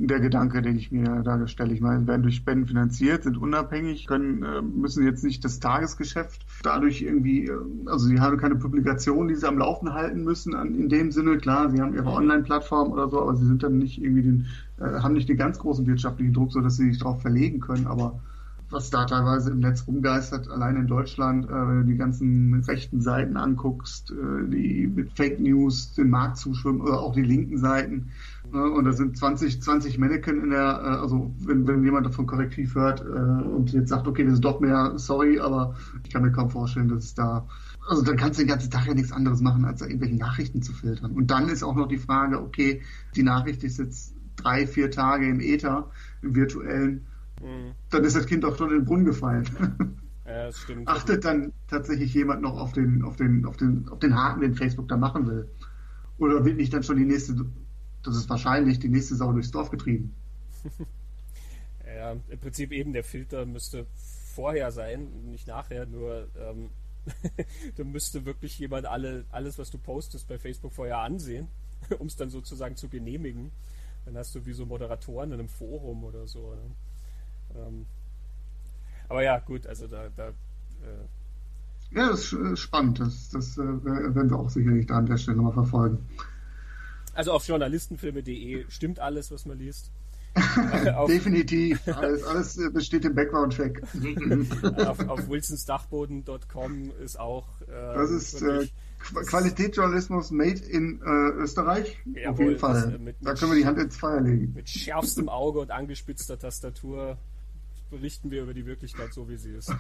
[0.08, 1.74] der Gedanke, den ich mir da stelle.
[1.74, 6.46] Ich meine, werden durch Spenden finanziert, sind unabhängig, können, äh, müssen jetzt nicht das Tagesgeschäft
[6.64, 10.90] dadurch irgendwie, äh, also sie haben keine Publikation, die sie am Laufen halten müssen, in
[10.90, 11.38] dem Sinne.
[11.38, 14.46] Klar, sie haben ihre Online-Plattform oder so, aber sie sind dann nicht irgendwie den,
[14.80, 17.88] äh, haben nicht den ganz großen wirtschaftlichen Druck, so dass sie sich darauf verlegen können,
[17.88, 18.20] aber
[18.72, 23.02] was da teilweise im Netz rumgeistert, allein in Deutschland, äh, wenn du die ganzen rechten
[23.02, 28.12] Seiten anguckst, äh, die mit Fake News den Markt zuschwimmen, oder auch die linken Seiten.
[28.52, 28.64] Ne?
[28.64, 32.76] Und da sind 20, 20 Mannequin in der, äh, also wenn, wenn jemand davon korrektiv
[32.76, 36.50] hört und jetzt sagt, okay, das ist doch mehr, sorry, aber ich kann mir kaum
[36.50, 37.48] vorstellen, dass es da
[37.90, 40.62] also dann kannst du den ganzen Tag ja nichts anderes machen, als da irgendwelche Nachrichten
[40.62, 41.12] zu filtern.
[41.14, 42.82] Und dann ist auch noch die Frage, okay,
[43.16, 45.90] die Nachricht ist jetzt drei, vier Tage im Äther,
[46.22, 47.08] im virtuellen
[47.42, 47.74] Mhm.
[47.90, 49.46] Dann ist das Kind auch schon in den Brunnen gefallen.
[50.32, 50.88] Ja, das stimmt.
[50.88, 54.56] Achtet dann tatsächlich jemand noch auf den, auf den, auf den, auf den Haken, den
[54.56, 55.50] Facebook da machen will?
[56.20, 57.36] Oder wird nicht dann schon die nächste,
[58.04, 60.14] das ist wahrscheinlich, die nächste Sau durchs Dorf getrieben?
[61.86, 63.88] ja, im Prinzip eben der Filter müsste
[64.34, 66.70] vorher sein, nicht nachher, nur ähm,
[67.76, 71.48] da müsste wirklich jemand alle, alles, was du postest bei Facebook vorher ansehen,
[72.00, 73.52] um es dann sozusagen zu genehmigen.
[74.06, 76.56] Dann hast du wie so Moderatoren in einem Forum oder so.
[76.56, 76.62] Ne?
[77.56, 77.86] Ähm,
[79.10, 80.10] aber ja, gut, also da.
[80.16, 80.34] da äh,
[81.94, 83.00] ja, das ist spannend.
[83.00, 86.08] Das, das äh, werden wir auch sicherlich da an der Stelle nochmal verfolgen.
[87.14, 89.92] Also auf journalistenfilme.de stimmt alles, was man liest.
[91.10, 91.86] Definitiv.
[91.88, 93.84] Alles, alles äh, besteht im Background-Check.
[94.88, 97.50] auf, auf wilsonsdachboden.com ist auch.
[97.64, 98.66] Äh, das ist äh,
[99.26, 101.98] Qualitätsjournalismus made in äh, Österreich.
[102.06, 102.82] Jawohl, auf jeden Fall.
[102.82, 104.54] Das, äh, mit, da können wir die Hand ins Feuer legen.
[104.54, 107.18] Mit schärfstem Auge und angespitzter Tastatur
[107.92, 109.70] berichten wir über die Wirklichkeit so, wie sie ist.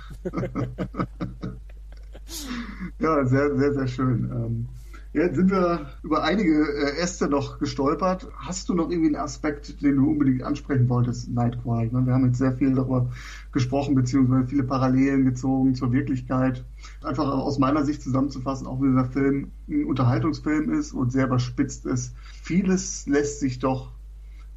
[3.00, 4.30] ja, sehr, sehr, sehr schön.
[4.32, 4.68] Ähm,
[5.14, 8.28] jetzt sind wir über einige äh, Äste noch gestolpert.
[8.36, 11.86] Hast du noch irgendwie einen Aspekt, den du unbedingt ansprechen wolltest, Nightcrawler?
[11.86, 13.10] Ich meine, wir haben jetzt sehr viel darüber
[13.54, 16.66] gesprochen, beziehungsweise viele Parallelen gezogen zur Wirklichkeit.
[17.02, 21.86] Einfach aus meiner Sicht zusammenzufassen, auch wenn dieser Film ein Unterhaltungsfilm ist und sehr überspitzt
[21.86, 22.14] ist.
[22.44, 23.92] Vieles lässt sich doch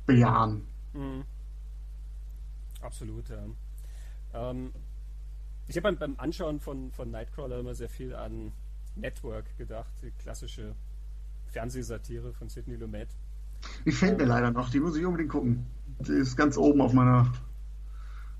[0.06, 0.62] bejahen.
[0.92, 1.22] Mhm.
[2.84, 3.42] Absolut, ja.
[4.34, 4.72] Ähm,
[5.66, 8.52] ich habe beim Anschauen von, von Nightcrawler immer sehr viel an
[8.94, 10.74] Network gedacht, die klassische
[11.46, 13.08] Fernsehsatire von Sidney Lumet.
[13.86, 15.66] Die fällt mir leider noch, die muss ich unbedingt gucken.
[16.00, 17.32] Die ist ganz oben auf meiner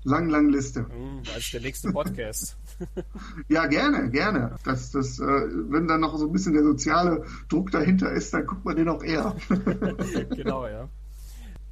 [0.03, 0.81] langen, langen Liste.
[0.83, 2.55] Mm, ist der nächste Podcast.
[3.49, 4.55] ja, gerne, gerne.
[4.63, 8.45] Das, das, äh, wenn dann noch so ein bisschen der soziale Druck dahinter ist, dann
[8.45, 9.35] guckt man den auch eher.
[10.35, 10.87] genau, ja.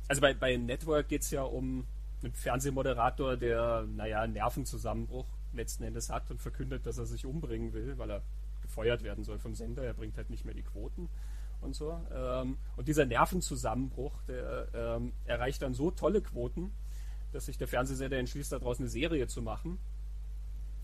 [0.08, 1.86] Also bei, bei Network geht es ja um
[2.24, 7.74] einen Fernsehmoderator, der, naja, einen Nervenzusammenbruch letzten Endes hat und verkündet, dass er sich umbringen
[7.74, 8.22] will, weil er
[8.62, 9.84] gefeuert werden soll vom Sender.
[9.84, 11.10] Er bringt halt nicht mehr die Quoten
[11.62, 12.00] und so.
[12.14, 16.72] Ähm, und dieser Nervenzusammenbruch, der ähm, erreicht dann so tolle Quoten,
[17.32, 19.80] dass sich der Fernsehsender entschließt, daraus eine Serie zu machen,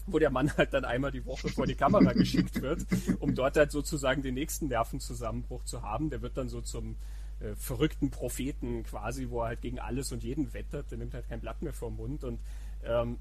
[0.08, 2.86] wo der Mann halt dann einmal die Woche vor die Kamera geschickt wird,
[3.20, 6.10] um dort halt sozusagen den nächsten Nervenzusammenbruch zu haben.
[6.10, 6.96] Der wird dann so zum
[7.40, 10.92] äh, verrückten Propheten quasi, wo er halt gegen alles und jeden wettert.
[10.92, 12.40] Der nimmt halt kein Blatt mehr vom Mund und
[12.84, 13.18] ähm,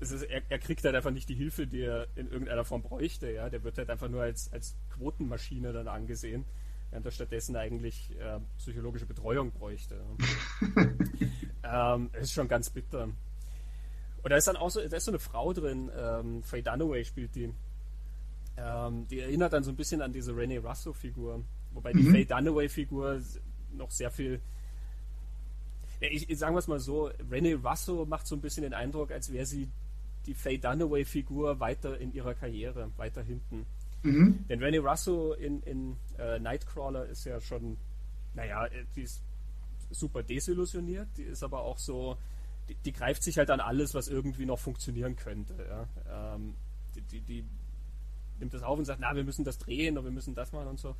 [0.00, 3.30] ist, er, er, kriegt halt einfach nicht die Hilfe, die er in irgendeiner Form bräuchte.
[3.30, 3.48] Ja?
[3.48, 6.44] Der wird halt einfach nur als, als Quotenmaschine dann angesehen,
[6.90, 10.00] während er stattdessen eigentlich äh, psychologische Betreuung bräuchte.
[11.64, 13.08] ähm, ist schon ganz bitter.
[14.22, 17.04] Und da ist dann auch so, da ist so eine Frau drin, ähm, Faye Dunaway
[17.04, 17.52] spielt die.
[18.56, 21.44] Ähm, die erinnert dann so ein bisschen an diese Rene Russo-Figur.
[21.72, 22.12] Wobei die mhm.
[22.12, 23.20] Faye Dunaway-Figur
[23.76, 24.40] noch sehr viel.
[26.00, 29.10] Ja, ich, sagen wir es mal so, Renee Russo macht so ein bisschen den Eindruck,
[29.10, 29.68] als wäre sie
[30.26, 33.64] die Faye Dunaway-Figur weiter in ihrer Karriere, weiter hinten.
[34.02, 34.44] Mhm.
[34.48, 37.76] Denn Renee Russo in, in äh, Nightcrawler ist ja schon,
[38.34, 39.22] naja, die ist
[39.90, 42.18] super desillusioniert, die ist aber auch so,
[42.68, 45.54] die, die greift sich halt an alles, was irgendwie noch funktionieren könnte.
[46.08, 46.34] Ja?
[46.34, 46.54] Ähm,
[46.94, 47.44] die, die, die,
[48.38, 50.68] nimmt das auf und sagt, na, wir müssen das drehen und wir müssen das machen
[50.68, 50.94] und so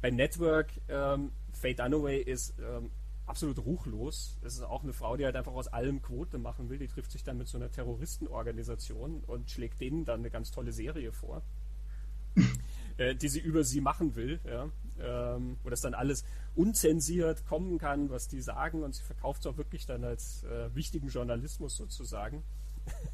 [0.00, 2.90] bei Network, ähm, Faye Dunaway ist ähm,
[3.26, 4.38] absolut ruchlos.
[4.42, 6.78] Das ist auch eine Frau, die halt einfach aus allem Quote machen will.
[6.78, 10.72] Die trifft sich dann mit so einer Terroristenorganisation und schlägt denen dann eine ganz tolle
[10.72, 11.42] Serie vor,
[12.96, 14.40] äh, die sie über sie machen will.
[14.44, 14.70] Ja?
[15.00, 16.24] Ähm, wo das dann alles
[16.54, 18.82] unzensiert kommen kann, was die sagen.
[18.82, 22.42] Und sie verkauft es auch wirklich dann als äh, wichtigen Journalismus sozusagen.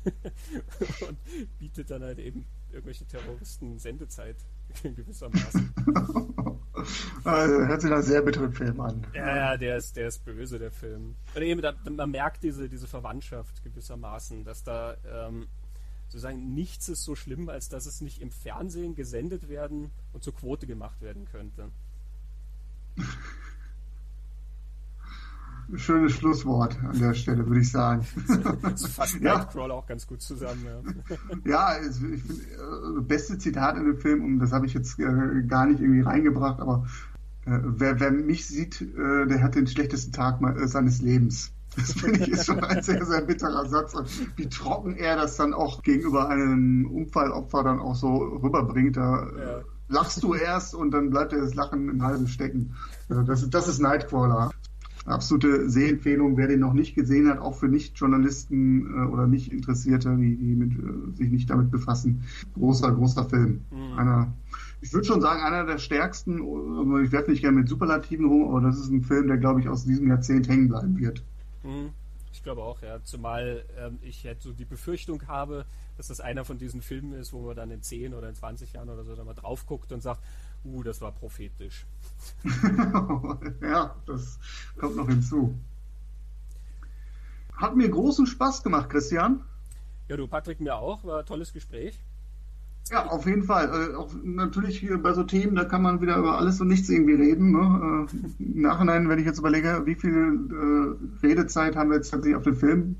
[1.08, 1.18] und
[1.58, 4.36] bietet dann halt eben irgendwelche Terroristen Sendezeit
[4.82, 5.74] gewissermaßen.
[7.24, 9.06] also, hört sich nach sehr bitteren Film an.
[9.14, 11.14] Ja, ja, der ist, der ist böse, der Film.
[11.34, 15.46] Oder eben, da, man merkt diese, diese Verwandtschaft gewissermaßen, dass da ähm,
[16.08, 20.34] sozusagen nichts ist so schlimm, als dass es nicht im Fernsehen gesendet werden und zur
[20.34, 21.70] Quote gemacht werden könnte.
[25.76, 28.06] Schönes Schlusswort an der Stelle, würde ich sagen.
[28.62, 29.38] Das fasst ja.
[29.38, 30.64] Nightcrawler auch ganz gut zusammen.
[31.44, 34.98] Ja, ja ich finde, äh, beste Zitat in dem Film, und das habe ich jetzt
[34.98, 36.86] äh, gar nicht irgendwie reingebracht, aber
[37.46, 41.52] äh, wer, wer, mich sieht, äh, der hat den schlechtesten Tag äh, seines Lebens.
[41.76, 43.94] Das finde ich ist schon ein sehr, sehr bitterer Satz.
[43.94, 44.08] Und
[44.38, 48.96] wie trocken er das dann auch gegenüber einem Unfallopfer dann auch so rüberbringt.
[48.96, 49.60] Da ja.
[49.88, 52.76] lachst du erst und dann bleibt dir das Lachen im Halsen stecken.
[53.08, 54.50] Das, das ist Nightcrawler
[55.04, 60.36] absolute Sehempfehlung, wer den noch nicht gesehen hat, auch für Nicht-Journalisten äh, oder Nicht-Interessierte, die,
[60.36, 62.24] die mit, äh, sich nicht damit befassen.
[62.54, 63.64] Großer, großer Film.
[63.70, 63.98] Mhm.
[63.98, 64.34] Einer,
[64.80, 66.38] ich würde schon sagen, einer der stärksten,
[67.04, 69.68] ich werfe nicht gerne mit Superlativen rum, aber das ist ein Film, der, glaube ich,
[69.68, 71.22] aus diesem Jahrzehnt hängen bleiben wird.
[71.62, 71.90] Mhm.
[72.32, 73.02] Ich glaube auch, ja.
[73.02, 75.64] Zumal ähm, ich jetzt so die Befürchtung habe,
[75.96, 78.72] dass das einer von diesen Filmen ist, wo man dann in 10 oder in 20
[78.72, 80.20] Jahren oder so dann mal drauf guckt und sagt,
[80.64, 81.86] uh, das war prophetisch.
[83.60, 84.38] ja, das
[84.78, 85.54] kommt noch hinzu.
[87.56, 89.42] Hat mir großen Spaß gemacht, Christian.
[90.08, 91.04] Ja, du, Patrick, mir auch.
[91.04, 92.00] War ein tolles Gespräch.
[92.90, 93.92] Ja, auf jeden Fall.
[93.92, 96.88] Äh, auch natürlich hier bei so Themen, da kann man wieder über alles und nichts
[96.90, 97.52] irgendwie reden.
[97.52, 98.08] Ne?
[98.10, 102.36] Äh, Im Nachhinein, wenn ich jetzt überlege, wie viel äh, Redezeit haben wir jetzt tatsächlich
[102.36, 102.96] auf den Film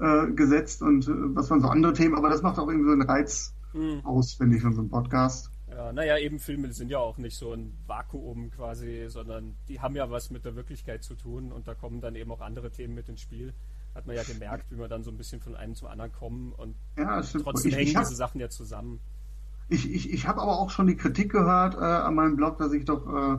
[0.00, 2.92] äh, gesetzt und äh, was waren so andere Themen, aber das macht auch irgendwie so
[2.92, 4.00] einen Reiz mhm.
[4.04, 5.50] aus, finde ich, von so einem Podcast.
[5.78, 9.94] Ja, naja, eben Filme sind ja auch nicht so ein Vakuum quasi, sondern die haben
[9.94, 12.96] ja was mit der Wirklichkeit zu tun und da kommen dann eben auch andere Themen
[12.96, 13.54] mit ins Spiel.
[13.94, 16.52] Hat man ja gemerkt, wie wir dann so ein bisschen von einem zum anderen kommen
[16.52, 18.98] und ja, trotzdem ich, hängen ich hab, diese Sachen ja zusammen.
[19.68, 22.72] Ich, ich, ich habe aber auch schon die Kritik gehört äh, an meinem Blog, dass
[22.72, 23.38] ich doch äh,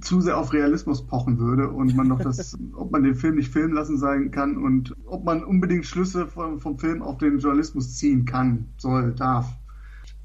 [0.00, 3.52] zu sehr auf Realismus pochen würde und man doch das, ob man den Film nicht
[3.52, 7.94] filmen lassen sein kann und ob man unbedingt Schlüsse vom, vom Film auf den Journalismus
[7.98, 9.52] ziehen kann, soll, darf.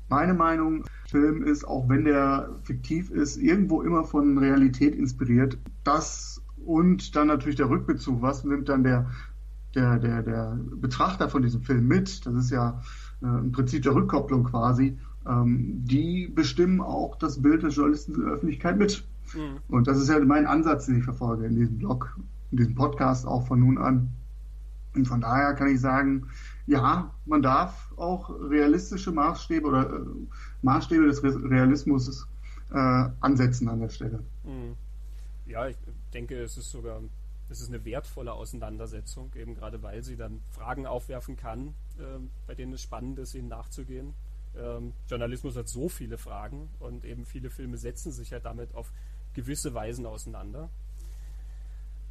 [0.07, 5.57] Meine Meinung, Film ist, auch wenn der fiktiv ist, irgendwo immer von Realität inspiriert.
[5.83, 8.21] Das und dann natürlich der Rückbezug.
[8.21, 9.07] Was nimmt dann der,
[9.75, 12.25] der, der, der Betrachter von diesem Film mit?
[12.25, 12.81] Das ist ja
[13.21, 14.97] äh, im Prinzip der Rückkopplung quasi.
[15.27, 19.03] Ähm, die bestimmen auch das Bild des Journalisten in der Öffentlichkeit mit.
[19.33, 19.57] Mhm.
[19.67, 22.17] Und das ist ja mein Ansatz, den ich verfolge in diesem Blog,
[22.51, 24.09] in diesem Podcast auch von nun an.
[24.95, 26.27] Und von daher kann ich sagen,
[26.69, 29.99] ja, man darf auch realistische Maßstäbe oder äh,
[30.61, 32.27] Maßstäbe des Realismus
[32.71, 34.23] äh, ansetzen an der Stelle.
[34.43, 34.75] Hm.
[35.47, 35.77] Ja, ich
[36.13, 37.01] denke, es ist sogar
[37.49, 42.53] es ist eine wertvolle Auseinandersetzung, eben gerade weil sie dann Fragen aufwerfen kann, äh, bei
[42.53, 44.13] denen es spannend ist, ihnen nachzugehen.
[44.55, 48.93] Ähm, Journalismus hat so viele Fragen und eben viele Filme setzen sich ja damit auf
[49.33, 50.69] gewisse Weisen auseinander.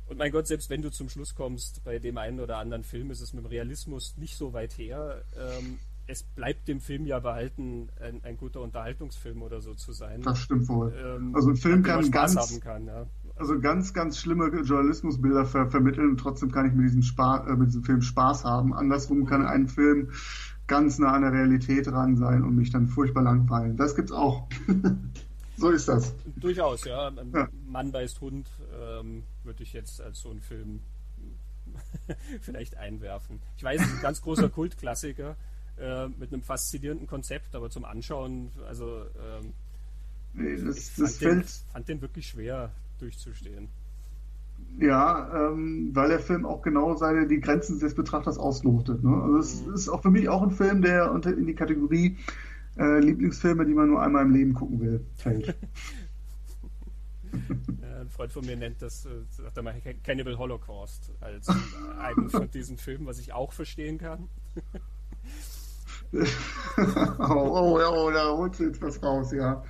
[0.08, 3.10] Und mein Gott, selbst wenn du zum Schluss kommst, bei dem einen oder anderen Film
[3.10, 5.22] ist es mit dem Realismus nicht so weit her.
[5.36, 10.22] Ähm, es bleibt dem Film ja behalten, ein, ein, guter Unterhaltungsfilm oder so zu sein.
[10.22, 10.94] Das stimmt wohl.
[10.96, 13.06] Ähm, also ein Film kann ganz, kann, ja.
[13.36, 17.54] also ganz, ganz schlimme Journalismusbilder ver vermitteln und trotzdem kann ich mit diesem, Spa äh,
[17.56, 18.72] mit diesem Film Spaß haben.
[18.72, 20.10] Andersrum kann ein Film
[20.66, 23.76] ganz nah an der Realität ran sein und mich dann furchtbar langweilen.
[23.76, 24.48] Das gibt's auch.
[25.58, 26.14] so ist das.
[26.36, 27.10] Durchaus, ja.
[27.10, 27.48] ja.
[27.66, 30.80] Mann beißt Hund ähm, würde ich jetzt als so einen Film
[32.40, 33.40] vielleicht einwerfen.
[33.56, 35.36] Ich weiß, es ist ein ganz großer Kultklassiker
[35.78, 39.52] äh, mit einem faszinierenden Konzept, aber zum Anschauen, also ähm,
[40.34, 43.68] nee, das, ich fand, das den, fand den wirklich schwer durchzustehen.
[44.80, 49.02] Ja, ähm, weil der Film auch genau seine die Grenzen des Betrachters auslotet.
[49.02, 49.22] Ne?
[49.22, 49.74] Also es mhm.
[49.74, 52.16] ist auch für mich auch ein Film, der unter in die Kategorie
[52.76, 55.56] äh, Lieblingsfilme, die man nur einmal im Leben gucken will, fällt.
[58.00, 61.48] Ein Freund von mir nennt das, äh, sagt er mal, Cannibal Holocaust als
[61.98, 64.28] einen von diesen Filmen, was ich auch verstehen kann.
[67.18, 69.62] oh, oh, oh, da holst du jetzt was raus, ja.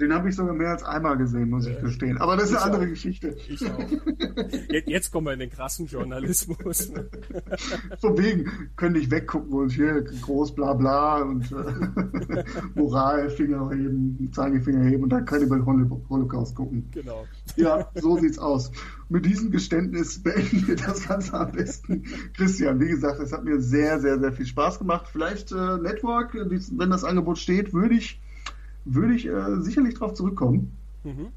[0.00, 2.16] Den habe ich sogar mehr als einmal gesehen, muss ich gestehen.
[2.18, 2.88] Aber das ist ich eine andere auch.
[2.88, 3.36] Geschichte.
[3.48, 3.78] Ich auch.
[4.86, 6.92] Jetzt kommen wir in den krassen Journalismus.
[8.00, 14.30] Von wegen, können nicht weggucken und hier groß bla bla und äh, Moral, Finger heben,
[14.32, 15.66] Zeigefinger heben und dann wir
[16.08, 16.88] Holocaust gucken.
[16.92, 17.26] Genau.
[17.56, 18.70] Ja, so sieht's aus.
[19.08, 22.04] Mit diesem Geständnis beenden wir das Ganze am besten.
[22.34, 25.06] Christian, wie gesagt, es hat mir sehr, sehr, sehr viel Spaß gemacht.
[25.12, 28.20] Vielleicht äh, Network, wenn das Angebot steht, würde ich,
[28.84, 30.76] würde ich äh, sicherlich darauf zurückkommen.
[31.04, 31.28] Mhm.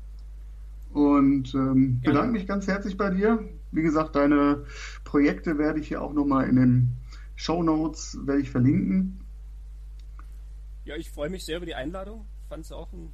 [0.94, 3.44] Und ähm, bedanke mich ganz herzlich bei dir.
[3.72, 4.66] Wie gesagt, deine
[5.04, 6.96] Projekte werde ich hier auch nochmal in den
[7.36, 9.22] Show Notes werde ich verlinken.
[10.84, 12.26] Ja, ich freue mich sehr über die Einladung.
[12.50, 13.14] Fand es auch ein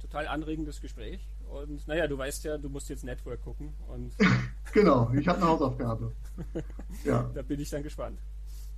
[0.00, 1.20] total anregendes Gespräch.
[1.48, 3.72] Und naja, du weißt ja, du musst jetzt Network gucken.
[3.86, 4.12] Und
[4.72, 6.12] genau, ich habe eine Hausaufgabe.
[7.04, 7.30] ja.
[7.32, 8.18] Da bin ich dann gespannt.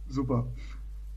[0.08, 0.46] Super.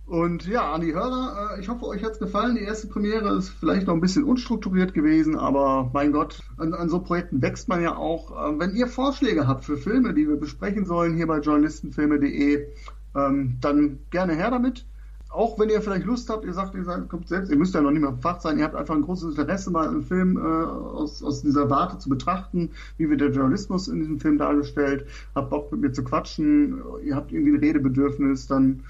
[0.08, 2.56] Und ja, an die Hörer, äh, ich hoffe, euch hat es gefallen.
[2.56, 6.90] Die erste Premiere ist vielleicht noch ein bisschen unstrukturiert gewesen, aber mein Gott, an, an
[6.90, 8.32] so Projekten wächst man ja auch.
[8.32, 12.68] Äh, wenn ihr Vorschläge habt für Filme, die wir besprechen sollen, hier bei journalistenfilme.de,
[13.16, 14.86] ähm, dann gerne her damit.
[15.30, 17.82] Auch wenn ihr vielleicht Lust habt, ihr sagt, ihr seid, kommt selbst, ihr müsst ja
[17.82, 20.42] noch nicht mal Fach sein, ihr habt einfach ein großes Interesse, mal einen Film äh,
[20.42, 25.50] aus, aus dieser Warte zu betrachten, wie wird der Journalismus in diesem Film dargestellt, habt
[25.50, 28.84] Bock mit mir zu quatschen, ihr habt irgendwie ein Redebedürfnis, dann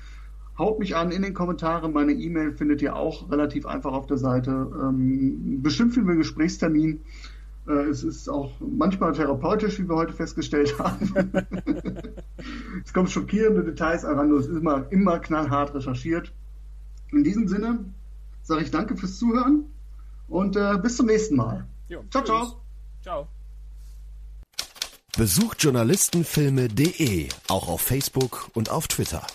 [0.58, 1.94] haut mich an in den Kommentaren.
[1.94, 4.52] Meine E-Mail findet ihr auch relativ einfach auf der Seite.
[4.52, 7.02] Ähm, bestimmt finden wir einen Gesprächstermin.
[7.68, 11.32] Äh, es ist auch manchmal therapeutisch, wie wir heute festgestellt haben.
[12.84, 16.32] es kommen schockierende Details an, es ist immer, immer knallhart recherchiert.
[17.12, 17.86] In diesem Sinne
[18.44, 19.66] sage ich danke fürs Zuhören
[20.28, 21.66] und äh, bis zum nächsten Mal.
[21.88, 22.26] Jo, ciao, tschüss.
[22.26, 22.62] ciao.
[23.02, 23.28] Ciao.
[25.18, 29.26] Besucht journalistenfilme.de auch auf Facebook und auf Twitter.